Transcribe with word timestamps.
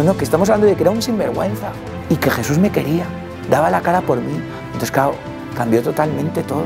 No, 0.00 0.06
no, 0.06 0.16
que 0.16 0.24
estamos 0.24 0.48
hablando 0.48 0.66
de 0.66 0.76
que 0.76 0.82
era 0.82 0.90
un 0.90 1.02
sinvergüenza 1.02 1.72
y 2.08 2.16
que 2.16 2.30
Jesús 2.30 2.56
me 2.56 2.72
quería, 2.72 3.04
daba 3.50 3.68
la 3.68 3.82
cara 3.82 4.00
por 4.00 4.16
mí. 4.18 4.32
Entonces, 4.68 4.90
claro, 4.90 5.12
cambió 5.54 5.82
totalmente 5.82 6.42
todo. 6.42 6.64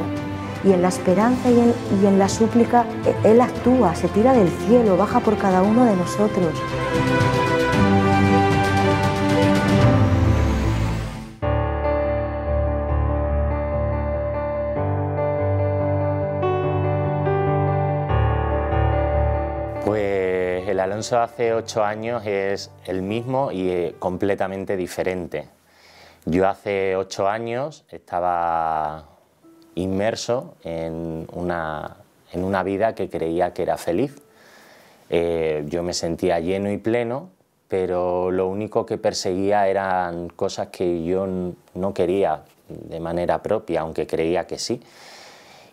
Y 0.62 0.70
en 0.72 0.82
la 0.82 0.86
esperanza 0.88 1.50
y 1.50 1.58
en, 1.58 1.74
y 2.00 2.06
en 2.06 2.16
la 2.20 2.28
súplica, 2.28 2.84
e- 3.04 3.28
Él 3.32 3.40
actúa, 3.40 3.92
se 3.96 4.06
tira 4.06 4.32
del 4.34 4.48
cielo, 4.68 4.96
baja 4.96 5.18
por 5.18 5.36
cada 5.36 5.62
uno 5.62 5.84
de 5.84 5.96
nosotros. 5.96 6.46
Alonso 20.94 21.18
hace 21.18 21.52
ocho 21.52 21.82
años 21.82 22.24
es 22.24 22.70
el 22.84 23.02
mismo 23.02 23.50
y 23.50 23.68
eh, 23.68 23.96
completamente 23.98 24.76
diferente. 24.76 25.48
Yo 26.24 26.48
hace 26.48 26.94
ocho 26.94 27.28
años 27.28 27.84
estaba 27.90 29.04
inmerso 29.74 30.54
en 30.62 31.26
una, 31.32 31.96
en 32.30 32.44
una 32.44 32.62
vida 32.62 32.94
que 32.94 33.08
creía 33.08 33.52
que 33.52 33.62
era 33.62 33.76
feliz. 33.76 34.22
Eh, 35.10 35.64
yo 35.66 35.82
me 35.82 35.94
sentía 35.94 36.38
lleno 36.38 36.70
y 36.70 36.78
pleno, 36.78 37.30
pero 37.66 38.30
lo 38.30 38.46
único 38.46 38.86
que 38.86 38.96
perseguía 38.96 39.66
eran 39.66 40.28
cosas 40.28 40.68
que 40.68 41.02
yo 41.02 41.26
no 41.74 41.92
quería 41.92 42.44
de 42.68 43.00
manera 43.00 43.42
propia, 43.42 43.80
aunque 43.80 44.06
creía 44.06 44.46
que 44.46 44.60
sí 44.60 44.80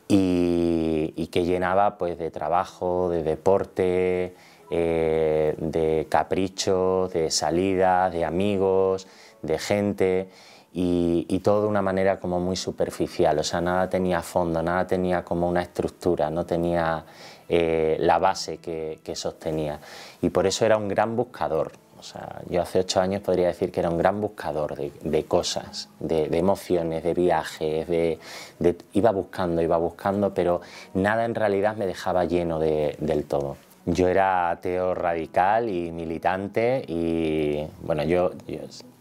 y, 0.08 1.14
y 1.16 1.28
que 1.28 1.46
llenaba 1.46 2.00
pues 2.00 2.18
de 2.18 2.32
trabajo, 2.32 3.10
de 3.12 3.22
deporte, 3.22 4.34
eh, 4.72 5.54
de 5.58 6.08
caprichos, 6.10 7.12
de 7.12 7.30
salidas, 7.30 8.14
de 8.14 8.24
amigos, 8.24 9.06
de 9.42 9.60
gente 9.60 10.30
y, 10.74 11.40
todo 11.44 11.64
de 11.64 11.68
una 11.68 11.82
manera 11.82 12.20
como 12.20 12.40
muy 12.40 12.56
superficial, 12.56 13.38
o 13.40 13.44
sea, 13.44 13.60
nada 13.60 13.90
tenía 13.90 14.22
fondo, 14.22 14.64
nada 14.64 14.88
tenía 14.88 15.24
como 15.24 15.50
una 15.50 15.62
estructura, 15.62 16.30
no 16.30 16.46
tenía 16.46 17.04
eh, 17.50 17.98
la 18.00 18.18
base 18.20 18.60
que, 18.60 19.00
sostenía 19.14 19.80
y 20.22 20.30
por 20.30 20.48
eso 20.48 20.66
era 20.66 20.78
un 20.78 20.88
gran 20.88 21.16
buscador. 21.16 21.74
O 22.00 22.04
sea, 22.04 22.42
yo 22.50 22.64
hace 22.64 22.80
ocho 22.80 23.00
años 23.00 23.22
podría 23.22 23.48
decir 23.48 23.72
que 23.72 23.80
era 23.80 23.90
un 23.90 23.98
gran 23.98 24.20
buscador 24.22 24.76
de, 24.76 25.24
cosas, 25.26 25.88
de, 26.00 26.36
emociones, 26.36 27.04
de 27.04 27.14
viajes, 27.14 27.88
de, 27.88 28.18
de- 28.58 28.78
iba 28.94 29.12
buscando, 29.12 29.62
iba 29.62 29.78
buscando, 29.78 30.34
pero 30.34 30.62
nada 30.96 31.26
en 31.26 31.36
realidad 31.36 31.76
me 31.76 31.86
dejaba 31.86 32.26
lleno 32.26 32.58
de- 32.58 32.96
del 33.00 33.26
todo. 33.26 33.58
Yo 33.86 34.08
era 34.08 34.52
ateo 34.52 34.94
radical 34.94 35.68
y 35.68 35.92
militante 35.92 36.84
y 36.88 37.66
bueno, 37.82 38.04
yo, 38.04 38.32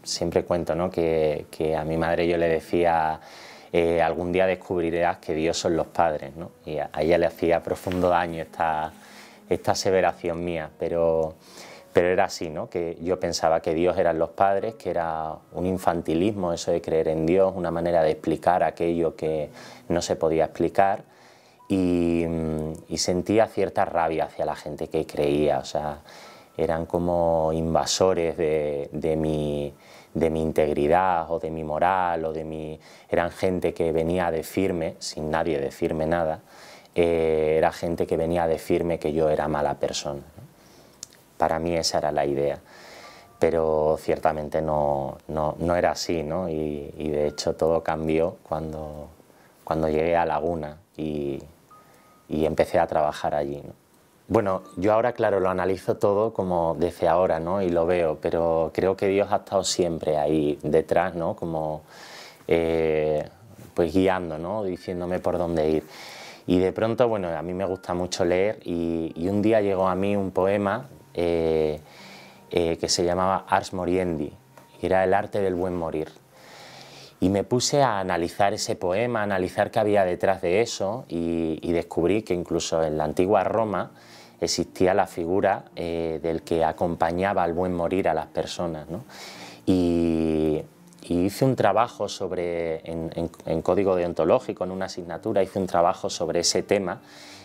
siempre 0.01 0.43
cuento 0.43 0.73
¿no? 0.73 0.89
que, 0.89 1.45
que 1.51 1.75
a 1.75 1.83
mi 1.83 1.97
madre 1.97 2.27
yo 2.27 2.37
le 2.37 2.47
decía 2.47 3.19
eh, 3.71 4.01
algún 4.01 4.31
día 4.31 4.47
descubrirás 4.47 5.17
que 5.17 5.35
Dios 5.35 5.57
son 5.57 5.77
los 5.77 5.87
padres 5.87 6.35
¿no? 6.35 6.51
y 6.65 6.79
a, 6.79 6.89
a 6.91 7.03
ella 7.03 7.19
le 7.19 7.27
hacía 7.27 7.61
profundo 7.61 8.09
daño 8.09 8.41
esta, 8.41 8.91
esta 9.47 9.73
aseveración 9.73 10.43
mía, 10.43 10.71
pero, 10.79 11.35
pero 11.93 12.07
era 12.07 12.25
así, 12.25 12.49
¿no? 12.49 12.67
que 12.67 12.97
yo 13.01 13.19
pensaba 13.19 13.61
que 13.61 13.75
Dios 13.75 13.97
eran 13.99 14.17
los 14.17 14.31
padres, 14.31 14.73
que 14.75 14.89
era 14.89 15.35
un 15.53 15.67
infantilismo 15.67 16.53
eso 16.53 16.71
de 16.71 16.81
creer 16.81 17.09
en 17.09 17.27
Dios, 17.27 17.53
una 17.55 17.69
manera 17.69 18.01
de 18.01 18.11
explicar 18.11 18.63
aquello 18.63 19.15
que 19.15 19.49
no 19.89 20.01
se 20.01 20.15
podía 20.15 20.45
explicar 20.45 21.10
y, 21.71 22.25
y 22.89 22.97
sentía 22.97 23.47
cierta 23.47 23.85
rabia 23.85 24.25
hacia 24.25 24.45
la 24.45 24.57
gente 24.57 24.89
que 24.89 25.05
creía, 25.05 25.59
o 25.59 25.63
sea, 25.63 25.99
eran 26.57 26.85
como 26.85 27.51
invasores 27.53 28.35
de, 28.35 28.89
de 28.91 29.15
mi, 29.15 29.73
de 30.13 30.29
mi 30.29 30.41
integridad 30.41 31.31
o 31.31 31.39
de 31.39 31.49
mi 31.49 31.63
moral 31.63 32.25
o 32.25 32.33
de 32.33 32.43
mi... 32.43 32.77
eran 33.09 33.31
gente 33.31 33.73
que 33.73 33.93
venía 33.93 34.27
a 34.27 34.31
decirme, 34.31 34.95
sin 34.99 35.31
nadie 35.31 35.59
decirme 35.59 36.05
nada, 36.05 36.41
eh, 36.93 37.55
era 37.57 37.71
gente 37.71 38.05
que 38.05 38.17
venía 38.17 38.43
a 38.43 38.47
decirme 38.47 38.99
que 38.99 39.13
yo 39.13 39.29
era 39.29 39.47
mala 39.47 39.75
persona. 39.75 40.23
Para 41.37 41.57
mí 41.57 41.73
esa 41.73 41.99
era 41.99 42.11
la 42.11 42.25
idea, 42.25 42.59
pero 43.39 43.97
ciertamente 43.97 44.61
no, 44.61 45.17
no, 45.29 45.55
no 45.57 45.75
era 45.77 45.91
así, 45.91 46.21
¿no? 46.21 46.49
Y, 46.49 46.93
y 46.97 47.09
de 47.09 47.27
hecho 47.27 47.55
todo 47.55 47.81
cambió 47.81 48.35
cuando, 48.43 49.07
cuando 49.63 49.87
llegué 49.87 50.17
a 50.17 50.25
Laguna 50.25 50.77
y, 50.97 51.41
y 52.31 52.45
empecé 52.45 52.79
a 52.79 52.87
trabajar 52.87 53.35
allí. 53.35 53.61
¿no? 53.63 53.73
Bueno, 54.27 54.63
yo 54.77 54.93
ahora, 54.93 55.11
claro, 55.11 55.41
lo 55.41 55.49
analizo 55.49 55.97
todo 55.97 56.33
como 56.33 56.73
desde 56.79 57.09
ahora, 57.09 57.41
¿no? 57.41 57.61
Y 57.61 57.69
lo 57.69 57.85
veo, 57.85 58.17
pero 58.21 58.71
creo 58.73 58.95
que 58.95 59.07
Dios 59.07 59.29
ha 59.29 59.37
estado 59.37 59.65
siempre 59.65 60.17
ahí 60.17 60.57
detrás, 60.63 61.15
¿no? 61.15 61.35
Como, 61.35 61.81
eh, 62.47 63.27
pues 63.73 63.93
guiando, 63.93 64.37
¿no? 64.37 64.63
Diciéndome 64.63 65.19
por 65.19 65.37
dónde 65.37 65.69
ir. 65.69 65.83
Y 66.47 66.59
de 66.59 66.71
pronto, 66.71 67.09
bueno, 67.09 67.27
a 67.27 67.41
mí 67.41 67.53
me 67.53 67.65
gusta 67.65 67.93
mucho 67.93 68.23
leer 68.23 68.59
y, 68.63 69.27
un 69.27 69.41
día 69.41 69.59
llegó 69.59 69.89
a 69.89 69.95
mí 69.95 70.15
un 70.15 70.31
poema 70.31 70.87
eh, 71.13 71.81
eh, 72.51 72.77
que 72.77 72.87
se 72.87 73.03
llamaba 73.03 73.45
Ars 73.49 73.73
Moriendi, 73.73 74.31
era 74.81 75.03
el 75.03 75.13
arte 75.13 75.41
del 75.41 75.55
buen 75.55 75.75
morir. 75.75 76.20
Y 77.21 77.29
me 77.29 77.43
puse 77.43 77.83
a 77.83 77.99
analizar 77.99 78.51
ese 78.55 78.75
poema, 78.75 79.19
a 79.19 79.23
analizar 79.23 79.69
qué 79.69 79.79
había 79.79 80.03
detrás 80.03 80.41
de 80.41 80.61
eso 80.61 81.05
y, 81.07 81.71
descubrí 81.71 82.23
que 82.23 82.33
incluso 82.33 82.81
en 82.83 82.97
la 82.97 83.03
antigua 83.03 83.43
Roma 83.43 83.91
existía 84.41 84.95
la 84.95 85.05
figura 85.05 85.65
eh, 85.75 86.19
del 86.23 86.41
que 86.41 86.65
acompañaba 86.65 87.43
al 87.43 87.53
buen 87.53 87.75
morir 87.75 88.09
a 88.09 88.15
las 88.15 88.25
personas. 88.25 88.89
¿no? 88.89 89.03
Y, 89.67 90.63
hice 91.03 91.45
un 91.45 91.55
trabajo 91.55 92.09
sobre, 92.09 92.81
en 92.89 93.61
código 93.61 93.95
deontológico, 93.95 94.63
en 94.63 94.71
una 94.71 94.85
asignatura, 94.85 95.43
hice 95.43 95.59
un 95.59 95.67
trabajo 95.67 96.09
sobre 96.09 96.39
ese 96.39 96.63
tema 96.63 97.01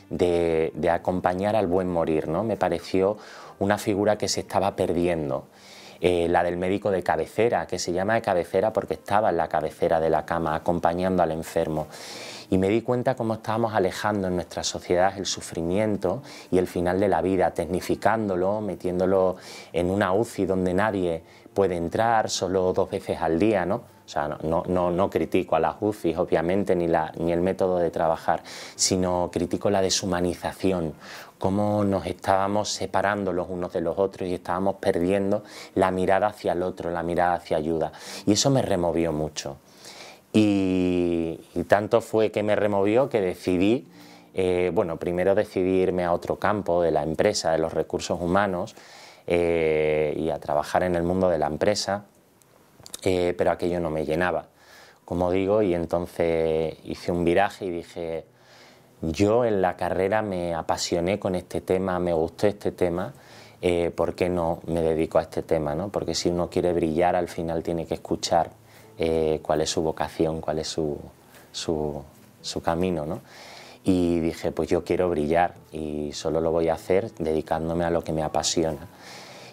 de, 0.08 0.72
de 0.74 0.88
acompañar 0.88 1.54
al 1.54 1.66
buen 1.66 1.88
morir. 1.88 2.28
¿no? 2.28 2.44
Me 2.44 2.56
pareció 2.56 3.18
una 3.58 3.76
figura 3.76 4.16
que 4.16 4.28
se 4.28 4.40
estaba 4.40 4.74
perdiendo. 4.74 5.48
Eh, 6.00 6.28
la 6.28 6.42
del 6.42 6.56
médico 6.56 6.90
de 6.90 7.02
cabecera, 7.02 7.66
que 7.66 7.78
se 7.78 7.92
llama 7.92 8.14
de 8.14 8.22
cabecera 8.22 8.72
porque 8.72 8.94
estaba 8.94 9.30
en 9.30 9.38
la 9.38 9.48
cabecera 9.48 9.98
de 9.98 10.10
la 10.10 10.26
cama 10.26 10.54
acompañando 10.54 11.22
al 11.22 11.30
enfermo. 11.30 11.86
Y 12.50 12.58
me 12.58 12.68
di 12.68 12.82
cuenta 12.82 13.16
cómo 13.16 13.34
estábamos 13.34 13.74
alejando 13.74 14.28
en 14.28 14.36
nuestra 14.36 14.62
sociedad 14.62 15.16
el 15.16 15.26
sufrimiento 15.26 16.22
y 16.50 16.58
el 16.58 16.66
final 16.66 17.00
de 17.00 17.08
la 17.08 17.20
vida, 17.22 17.50
tecnificándolo, 17.52 18.60
metiéndolo 18.60 19.36
en 19.72 19.90
una 19.90 20.12
UCI 20.12 20.46
donde 20.46 20.72
nadie 20.74 21.22
puede 21.54 21.76
entrar, 21.76 22.30
solo 22.30 22.72
dos 22.72 22.90
veces 22.90 23.20
al 23.20 23.38
día, 23.38 23.64
¿no? 23.64 23.76
O 24.06 24.08
sea, 24.08 24.28
no, 24.28 24.62
no, 24.68 24.92
no, 24.92 25.10
critico 25.10 25.56
a 25.56 25.60
las 25.60 25.76
UCIs, 25.80 26.16
obviamente, 26.16 26.76
ni, 26.76 26.86
la, 26.86 27.10
ni 27.18 27.32
el 27.32 27.40
método 27.40 27.78
de 27.78 27.90
trabajar, 27.90 28.44
sino 28.76 29.30
critico 29.32 29.68
la 29.68 29.82
deshumanización, 29.82 30.94
cómo 31.38 31.84
nos 31.84 32.06
estábamos 32.06 32.70
separando 32.70 33.32
los 33.32 33.48
unos 33.48 33.72
de 33.72 33.80
los 33.80 33.98
otros 33.98 34.28
y 34.28 34.34
estábamos 34.34 34.76
perdiendo 34.76 35.42
la 35.74 35.90
mirada 35.90 36.28
hacia 36.28 36.52
el 36.52 36.62
otro, 36.62 36.90
la 36.90 37.02
mirada 37.02 37.34
hacia 37.34 37.56
ayuda. 37.56 37.92
Y 38.26 38.32
eso 38.32 38.50
me 38.50 38.62
removió 38.62 39.12
mucho. 39.12 39.58
Y, 40.32 41.38
tanto 41.68 42.00
fue 42.00 42.30
que 42.30 42.42
me 42.42 42.56
removió 42.56 43.08
que 43.08 43.20
decidí, 43.20 43.88
eh, 44.34 44.70
bueno, 44.74 44.98
primero 44.98 45.34
decidí 45.34 45.80
irme 45.80 46.04
a 46.04 46.12
otro 46.12 46.36
campo 46.36 46.82
de 46.82 46.90
la 46.90 47.02
empresa, 47.02 47.52
de 47.52 47.58
los 47.58 47.72
recursos 47.72 48.20
humanos, 48.20 48.74
eh, 49.26 50.14
y 50.16 50.30
a 50.30 50.38
trabajar 50.38 50.82
en 50.82 50.94
el 50.94 51.02
mundo 51.02 51.28
de 51.28 51.38
la 51.38 51.46
empresa, 51.46 52.04
eh, 53.02 53.34
pero 53.36 53.50
aquello 53.50 53.80
no 53.80 53.90
me 53.90 54.04
llenaba, 54.04 54.46
como 55.04 55.30
digo, 55.30 55.62
y 55.62 55.74
entonces 55.74 56.76
hice 56.84 57.12
un 57.12 57.24
viraje 57.24 57.64
y 57.64 57.70
dije, 57.70 58.26
yo 59.02 59.44
en 59.44 59.60
la 59.60 59.76
carrera 59.76 60.22
me 60.22 60.54
apasioné 60.54 61.18
con 61.18 61.34
este 61.34 61.60
tema, 61.60 61.98
me 61.98 62.12
gustó 62.12 62.46
este 62.46 62.72
tema, 62.72 63.12
eh, 63.60 63.90
¿por 63.94 64.14
qué 64.14 64.28
no 64.28 64.60
me 64.66 64.80
dedico 64.80 65.18
a 65.18 65.22
este 65.22 65.42
tema? 65.42 65.74
¿no? 65.74 65.88
Porque 65.88 66.14
si 66.14 66.28
uno 66.28 66.48
quiere 66.48 66.72
brillar, 66.72 67.16
al 67.16 67.28
final 67.28 67.62
tiene 67.62 67.86
que 67.86 67.94
escuchar 67.94 68.50
eh, 68.98 69.40
cuál 69.42 69.60
es 69.60 69.70
su 69.70 69.82
vocación, 69.82 70.40
cuál 70.40 70.58
es 70.60 70.68
su, 70.68 70.98
su, 71.52 72.02
su 72.40 72.62
camino. 72.62 73.04
¿no? 73.04 73.20
Y 73.84 74.20
dije, 74.20 74.50
pues 74.52 74.68
yo 74.68 74.82
quiero 74.82 75.10
brillar 75.10 75.54
y 75.72 76.12
solo 76.12 76.40
lo 76.40 76.50
voy 76.50 76.68
a 76.68 76.74
hacer 76.74 77.12
dedicándome 77.18 77.84
a 77.84 77.90
lo 77.90 78.02
que 78.02 78.12
me 78.12 78.22
apasiona. 78.22 78.88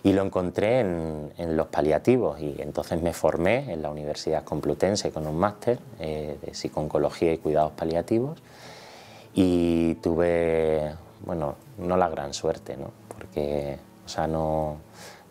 Y 0.06 0.12
lo 0.12 0.22
encontré 0.22 0.81
en, 0.81 1.31
en 1.38 1.56
los 1.56 1.68
paliativos 1.68 2.40
y 2.42 2.56
entonces 2.60 3.01
me 3.01 3.13
formé 3.13 3.72
en 3.72 3.81
la 3.81 3.90
Universidad 3.90 4.44
Complutense 4.44 5.12
con 5.12 5.25
un 5.28 5.38
máster 5.38 5.80
eh, 6.00 6.38
de 6.42 6.54
psiconcología 6.54 7.31
y 7.31 7.38
cuidados 7.38 7.72
paliativos 7.72 8.38
y 9.33 9.95
tuve, 9.95 10.94
bueno, 11.25 11.56
no 11.77 11.97
la 11.97 12.09
gran 12.09 12.33
suerte, 12.33 12.77
¿no? 12.77 12.91
Porque, 13.07 13.77
o 14.06 14.09
sea, 14.09 14.27
no, 14.27 14.77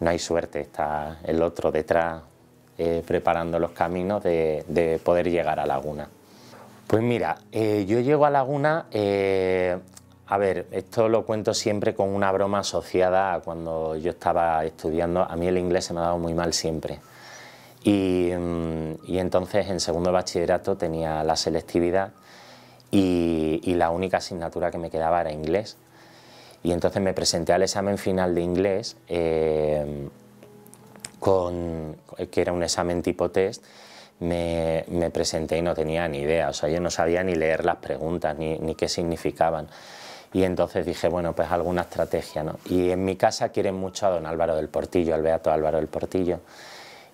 no 0.00 0.10
hay 0.10 0.18
suerte, 0.18 0.60
está 0.60 1.18
el 1.24 1.42
otro 1.42 1.70
detrás 1.70 2.22
eh, 2.78 3.02
preparando 3.06 3.58
los 3.58 3.72
caminos 3.72 4.22
de, 4.22 4.64
de 4.68 4.98
poder 4.98 5.30
llegar 5.30 5.60
a 5.60 5.66
Laguna. 5.66 6.08
Pues 6.86 7.02
mira, 7.02 7.38
eh, 7.52 7.84
yo 7.86 8.00
llego 8.00 8.26
a 8.26 8.30
Laguna 8.30 8.86
eh, 8.90 9.78
a 10.32 10.38
ver, 10.38 10.66
esto 10.70 11.10
lo 11.10 11.26
cuento 11.26 11.52
siempre 11.52 11.94
con 11.94 12.08
una 12.08 12.32
broma 12.32 12.60
asociada 12.60 13.34
a 13.34 13.40
cuando 13.40 13.96
yo 13.96 14.12
estaba 14.12 14.64
estudiando. 14.64 15.20
A 15.22 15.36
mí 15.36 15.46
el 15.46 15.58
inglés 15.58 15.84
se 15.84 15.92
me 15.92 16.00
ha 16.00 16.04
dado 16.04 16.18
muy 16.18 16.32
mal 16.32 16.54
siempre. 16.54 17.00
Y, 17.84 18.30
mm, 18.34 18.94
entonces 19.08 19.68
en 19.68 19.78
segundo 19.78 20.10
bachillerato 20.10 20.74
tenía 20.76 21.22
la 21.22 21.36
selectividad 21.36 22.12
y, 22.92 23.74
la 23.74 23.90
única 23.90 24.18
asignatura 24.18 24.70
que 24.70 24.78
me 24.78 24.90
quedaba 24.90 25.22
era 25.22 25.32
inglés. 25.32 25.76
Y 26.62 26.70
entonces 26.70 27.02
me 27.02 27.14
presenté 27.14 27.52
al 27.52 27.62
examen 27.62 27.98
final 27.98 28.34
de 28.34 28.42
inglés, 28.42 28.96
eh, 29.08 30.08
con, 31.18 31.96
que 32.30 32.40
era 32.40 32.52
un 32.52 32.62
examen 32.62 33.02
tipo 33.02 33.30
test, 33.30 33.64
me, 34.20 35.10
presenté 35.12 35.58
y 35.58 35.62
no 35.62 35.74
tenía 35.74 36.06
ni 36.06 36.18
idea, 36.18 36.50
o 36.50 36.52
sea, 36.52 36.68
yo 36.68 36.80
no 36.80 36.90
sabía 36.90 37.24
ni 37.24 37.34
leer 37.34 37.64
las 37.64 37.76
preguntas, 37.76 38.36
ni, 38.38 38.58
ni 38.58 38.76
qué 38.76 38.88
significaban. 38.88 39.66
Y 40.34 40.44
entonces 40.44 40.86
dije, 40.86 41.08
bueno, 41.08 41.34
pues 41.34 41.50
alguna 41.50 41.82
estrategia, 41.82 42.42
¿no? 42.44 42.58
Y 42.66 42.90
en 42.90 43.04
mi 43.04 43.16
casa 43.16 43.48
quieren 43.48 43.74
mucho 43.74 44.06
a 44.06 44.10
don 44.10 44.26
Álvaro 44.26 44.54
del 44.54 44.68
Portillo, 44.68 45.14
al 45.14 45.22
Beato 45.22 45.50
Álvaro 45.50 45.78
del 45.78 45.88
Portillo. 45.88 46.40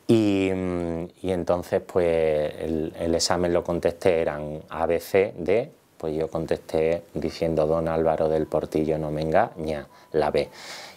Y, 0.07 0.51
mm, 0.55 0.98
y 1.29 1.33
entonces, 1.33 1.83
pues 1.83 2.55
el, 2.59 3.15
examen 3.15 3.53
lo 3.53 3.63
contesté, 3.63 4.23
eran 4.23 4.63
A, 4.71 4.87
B, 4.87 4.99
C, 4.99 5.35
D, 5.37 5.71
pues 5.99 6.17
yo 6.17 6.29
contesté 6.29 7.03
diciendo 7.13 7.67
don 7.67 7.87
Álvaro 7.87 8.31
del 8.31 8.47
Portillo 8.47 8.97
no 8.97 9.11
me 9.11 9.21
engaña, 9.21 9.87
la 10.13 10.31
B. 10.31 10.49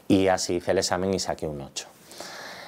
Y 0.08 0.30
así 0.30 0.56
hice 0.56 0.72
el 0.72 0.78
examen 0.78 1.14
y 1.14 1.20
saqué 1.20 1.46
un 1.46 1.60
8. 1.60 1.86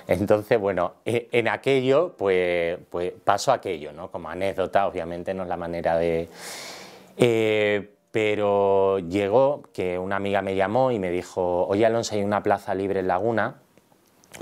Entonces, 0.10 0.60
bueno, 0.60 0.96
e, 1.06 1.30
en 1.32 1.48
aquello, 1.48 2.16
pues, 2.18 2.80
pues 2.90 3.14
pasó 3.24 3.54
aquello, 3.54 3.94
¿no? 3.94 4.12
Como 4.12 4.28
anécdota, 4.28 4.86
obviamente 4.86 5.34
no 5.34 5.44
es 5.44 5.50
la 5.50 5.56
manera 5.56 5.98
de... 5.98 6.28
Eh, 7.16 7.92
pero 8.12 9.00
llegó 9.00 9.64
que 9.72 9.98
una 9.98 10.18
amiga 10.18 10.42
me 10.42 10.56
llamó 10.56 10.92
y 10.92 11.00
me 11.00 11.12
dijo, 11.12 11.66
oye 11.68 11.86
Alonso, 11.86 12.16
hay 12.16 12.24
una 12.24 12.44
plaza 12.44 12.76
libre 12.76 13.00
en 13.00 13.08
Laguna, 13.08 13.56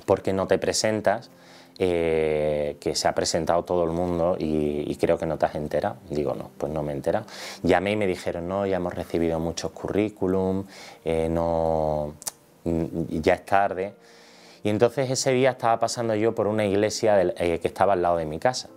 ¿por 0.07 0.23
qué 0.23 0.33
no 0.33 0.47
te 0.47 0.57
presentas? 0.57 1.29
Eh, 1.83 2.77
que 2.79 2.93
se 2.93 3.07
ha 3.07 3.15
presentado 3.15 3.63
todo 3.63 3.83
el 3.85 3.89
mundo 3.89 4.35
y, 4.37 4.95
creo 4.97 5.17
que 5.17 5.25
no 5.25 5.39
te 5.39 5.47
has 5.47 5.55
enterado. 5.55 5.95
Digo, 6.11 6.35
no, 6.35 6.51
pues 6.55 6.71
no 6.71 6.83
me 6.83 6.91
he 6.91 6.95
enterado. 6.95 7.25
Llamé 7.63 7.93
y 7.93 7.95
me 7.95 8.05
dijeron, 8.05 8.47
no, 8.47 8.67
ya 8.67 8.75
hemos 8.75 8.93
recibido 8.93 9.39
muchos 9.39 9.71
currículum, 9.71 10.63
eh, 11.03 11.27
no, 11.27 12.13
ya 12.63 13.33
es 13.33 13.45
tarde. 13.45 13.95
Y 14.63 14.69
entonces 14.69 15.09
ese 15.09 15.31
día 15.31 15.49
estaba 15.49 15.79
pasando 15.79 16.13
yo 16.13 16.35
por 16.35 16.45
una 16.45 16.63
iglesia 16.65 17.19
eh, 17.19 17.57
que 17.59 17.67
estaba 17.67 17.93
al 17.93 18.03
lado 18.03 18.17
de 18.17 18.25
mi 18.25 18.37
casa. 18.37 18.69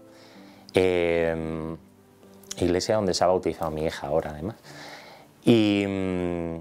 iglesia 2.56 2.95
donde 2.95 3.12
se 3.12 3.23
ha 3.23 3.27
bautizado 3.27 3.71
mi 3.71 3.85
hija 3.85 4.06
ahora, 4.06 4.31
además. 4.31 4.56
Mm, 5.45 6.56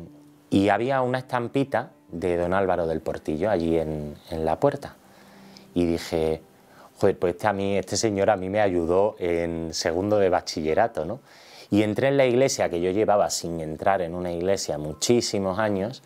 y, 0.49 0.67
había 0.67 1.01
una 1.01 1.19
estampita 1.19 1.91
de 2.11 2.35
don 2.35 2.53
Álvaro 2.53 2.85
del 2.85 2.99
Portillo 2.99 3.49
allí 3.49 3.77
en, 3.77 4.17
la 4.29 4.59
puerta. 4.59 4.97
Y 5.73 5.85
dije, 5.85 6.41
joder, 6.99 7.17
pues 7.17 7.35
este, 7.35 7.47
a 7.47 7.53
mí, 7.53 7.77
este 7.77 7.97
señor 7.97 8.29
a 8.29 8.37
mí 8.37 8.49
me 8.49 8.61
ayudó 8.61 9.15
en 9.19 9.73
segundo 9.73 10.19
de 10.19 10.29
bachillerato, 10.29 11.05
¿no? 11.05 11.19
Y 11.69 11.83
entré 11.83 12.09
en 12.09 12.17
la 12.17 12.25
iglesia 12.25 12.69
que 12.69 12.81
yo 12.81 12.91
llevaba 12.91 13.29
sin 13.29 13.59
entrar 13.59 14.01
en 14.01 14.13
una 14.13 14.31
iglesia 14.31 14.77
muchísimos 14.77 15.57
años 15.57 16.03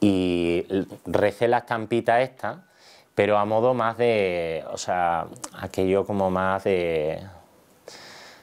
y 0.00 0.66
recé 1.06 1.48
la 1.48 1.58
estampita 1.58 2.20
esta, 2.20 2.66
pero 3.14 3.38
a 3.38 3.46
modo 3.46 3.72
más 3.72 3.96
de, 3.96 4.62
o 4.70 4.76
sea, 4.76 5.26
aquello 5.54 6.04
como 6.04 6.30
más 6.30 6.64
de, 6.64 7.22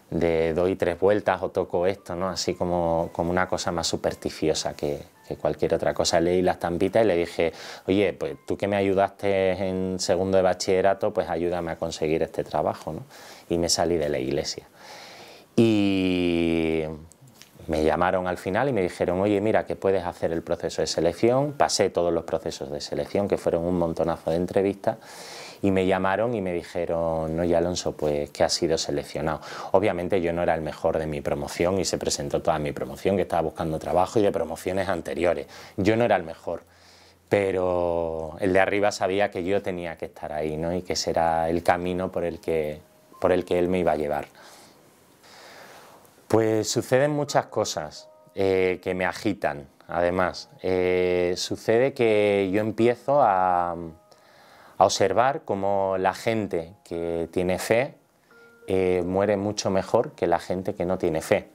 de 0.10 0.54
doy 0.56 0.76
tres 0.76 1.00
vueltas 1.00 1.44
o 1.44 1.50
toco 1.50 1.86
esto, 1.86 2.16
¿no? 2.16 2.28
así 2.28 2.56
como, 2.56 3.10
como 3.14 3.30
una 3.30 3.48
cosa 3.48 3.72
más 3.72 3.86
supersticiosa 3.86 4.76
que, 4.76 5.13
cualquier 5.40 5.74
otra 5.74 5.94
cosa. 5.94 6.20
Leí 6.20 6.42
la 6.42 6.54
estampita 6.54 7.02
y 7.02 7.06
le 7.06 7.16
dije, 7.16 7.54
oye, 7.88 8.14
pues 8.14 8.36
tú 8.46 8.58
que 8.58 8.68
me 8.68 8.76
ayudaste 8.76 9.52
en 9.68 10.00
segundo 10.00 10.38
de 10.38 10.44
bachillerato, 10.44 11.14
pues 11.14 11.30
ayúdame 11.30 11.72
a 11.72 11.78
conseguir 11.78 12.24
este 12.24 12.44
trabajo. 12.44 12.94
¿no? 12.94 13.04
Y 13.50 13.58
me 13.58 13.70
salí 13.70 13.98
de 13.98 14.10
la 14.10 14.20
iglesia. 14.20 14.68
Y 15.56 16.84
me 17.68 17.84
llamaron 17.84 18.28
al 18.28 18.38
final 18.38 18.70
y 18.70 18.74
me 18.74 18.82
dijeron, 18.82 19.22
oye, 19.22 19.40
mira, 19.40 19.66
que 19.66 19.76
puedes 19.76 20.04
hacer 20.04 20.32
el 20.32 20.42
proceso 20.42 20.82
de 20.82 20.88
selección. 20.88 21.54
Pasé 21.54 21.90
todos 21.90 22.14
los 22.14 22.24
procesos 22.26 22.72
de 22.72 22.82
selección, 22.82 23.28
que 23.28 23.38
fueron 23.38 23.64
un 23.64 23.78
montonazo 23.78 24.32
de 24.32 24.38
entrevistas 24.38 24.98
y 25.64 25.72
me 25.72 25.86
llamaron 25.86 26.34
y 26.36 26.42
me 26.42 26.52
dijeron, 26.52 27.38
no, 27.38 27.44
ya 27.46 27.60
Alonso, 27.60 27.94
pues 27.96 28.30
que 28.32 28.44
ha 28.44 28.50
sido 28.50 28.78
seleccionado. 28.78 29.40
Obviamente 29.72 30.22
yo 30.22 30.34
no 30.34 30.44
era 30.44 30.54
el 30.56 30.62
mejor 30.62 31.00
de 31.00 31.08
mi 31.08 31.22
promoción 31.22 31.80
y 31.80 31.86
se 31.86 31.98
presentó 31.98 32.42
toda 32.42 32.60
mi 32.60 32.74
promoción, 32.74 33.16
que 33.16 33.22
estaba 33.22 33.44
buscando 33.44 33.80
trabajo 33.80 34.20
y 34.20 34.24
de 34.24 34.32
promociones 34.34 34.90
anteriores. 34.90 35.48
Yo 35.78 35.96
no 35.96 36.04
era 36.04 36.18
el 36.18 36.24
mejor, 36.24 36.64
pero 37.30 38.36
el 38.42 38.52
de 38.52 38.60
arriba 38.60 38.92
sabía 38.92 39.32
que 39.32 39.46
yo 39.46 39.62
tenía 39.62 39.96
que 39.98 40.08
estar 40.08 40.34
ahí 40.34 40.58
¿no? 40.58 40.76
y 40.76 40.82
que 40.82 40.94
ese 40.94 41.12
era 41.12 41.50
el 41.50 41.64
camino 41.64 42.12
por 42.12 42.26
el 42.26 42.42
que, 42.42 42.82
por 43.22 43.32
el 43.32 43.46
que 43.46 43.58
él 43.58 43.70
me 43.70 43.80
iba 43.80 43.94
a 43.94 43.96
llevar. 43.96 44.26
Pues 46.28 46.70
suceden 46.70 47.12
muchas 47.12 47.46
cosas 47.46 48.10
eh, 48.36 48.82
que 48.84 48.94
me 48.94 49.06
agitan, 49.06 49.70
además. 49.88 50.50
Eh, 50.62 51.36
sucede 51.38 51.94
que 51.94 52.50
yo 52.52 52.60
empiezo 52.60 53.22
a 53.22 53.78
a 54.84 54.86
observar 54.86 55.44
cómo 55.46 55.98
la 55.98 56.14
gente 56.14 56.76
que 56.84 57.30
tiene 57.32 57.58
fe 57.58 57.96
eh, 58.68 59.02
muere 59.06 59.38
mucho 59.38 59.70
mejor 59.70 60.12
que 60.12 60.28
la 60.28 60.40
gente 60.40 60.76
que 60.76 60.86
no 60.86 60.98
tiene 60.98 61.22
fe. 61.22 61.48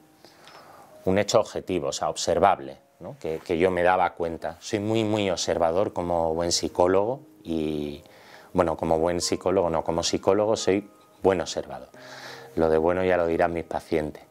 Un 1.05 1.17
hecho 1.17 1.39
objetivo, 1.39 1.89
o 1.89 1.91
sea, 1.91 2.09
observable, 2.09 2.77
que, 3.19 3.57
yo 3.57 3.71
me 3.71 3.83
daba 3.83 4.13
cuenta. 4.13 4.57
Soy 4.59 4.79
muy, 4.79 5.03
muy 5.03 5.29
observador 5.29 5.93
como 5.93 6.33
buen 6.33 6.51
psicólogo 6.51 7.21
y, 7.43 8.03
bueno, 8.53 8.75
como 8.75 8.99
buen 8.99 9.21
psicólogo, 9.21 9.69
no, 9.69 9.83
como 9.83 10.03
psicólogo 10.03 10.55
soy 10.57 10.89
buen 11.21 11.39
observador. 11.39 11.89
Lo 12.55 12.69
de 12.69 12.77
bueno 12.77 13.03
ya 13.03 13.15
lo 13.15 13.27
dirán 13.27 13.53
mis 13.53 13.63
pacientes. 13.63 14.23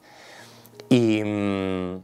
Y, 0.88 1.22
mm, 1.24 2.02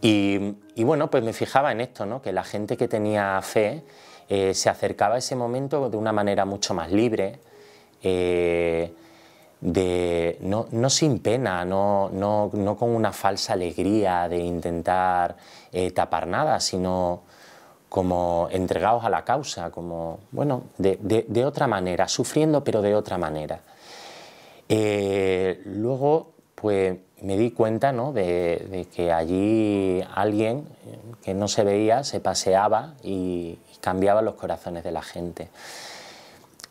y, 0.00 0.54
y 0.74 0.84
bueno, 0.84 1.10
pues 1.10 1.22
me 1.22 1.32
fijaba 1.32 1.70
en 1.70 1.80
esto, 1.82 2.06
¿no? 2.06 2.20
que 2.22 2.32
la 2.32 2.44
gente 2.44 2.76
que 2.76 2.88
tenía 2.88 3.40
fe 3.42 3.84
eh, 4.28 4.54
se 4.54 4.68
acercaba 4.68 5.18
ese 5.18 5.36
momento 5.36 5.88
de 5.88 5.96
una 5.96 6.12
manera 6.12 6.44
mucho 6.44 6.74
más 6.74 6.90
libre, 6.90 7.38
eh, 8.02 8.92
de, 9.60 10.38
no, 10.40 10.90
sin 10.90 11.20
pena, 11.20 11.64
no, 11.64 12.10
con 12.78 12.90
una 12.90 13.12
falsa 13.12 13.52
alegría 13.52 14.28
de 14.28 14.38
intentar 14.38 15.36
eh, 15.72 15.92
tapar 15.92 16.26
nada, 16.26 16.60
sino 16.60 17.22
como 17.88 18.48
entregados 18.50 19.04
a 19.04 19.10
la 19.10 19.24
causa, 19.24 19.70
como, 19.70 20.18
bueno, 20.32 20.64
de, 20.76 21.44
otra 21.44 21.66
manera, 21.66 22.08
sufriendo 22.08 22.64
pero 22.64 22.82
de 22.82 22.94
otra 22.94 23.16
manera. 23.18 23.60
luego, 24.68 26.35
pues 26.56 26.98
me 27.22 27.36
di 27.36 27.52
cuenta 27.52 27.92
de, 27.92 28.88
que 28.92 29.12
allí 29.12 30.02
alguien 30.14 30.66
que 31.22 31.34
no 31.34 31.46
se 31.48 31.62
veía 31.62 32.02
se 32.02 32.18
paseaba 32.18 32.94
y, 33.02 33.58
cambiaba 33.80 34.20
los 34.20 34.34
corazones 34.34 34.82
de 34.82 34.90
la 34.90 35.02
gente. 35.02 35.48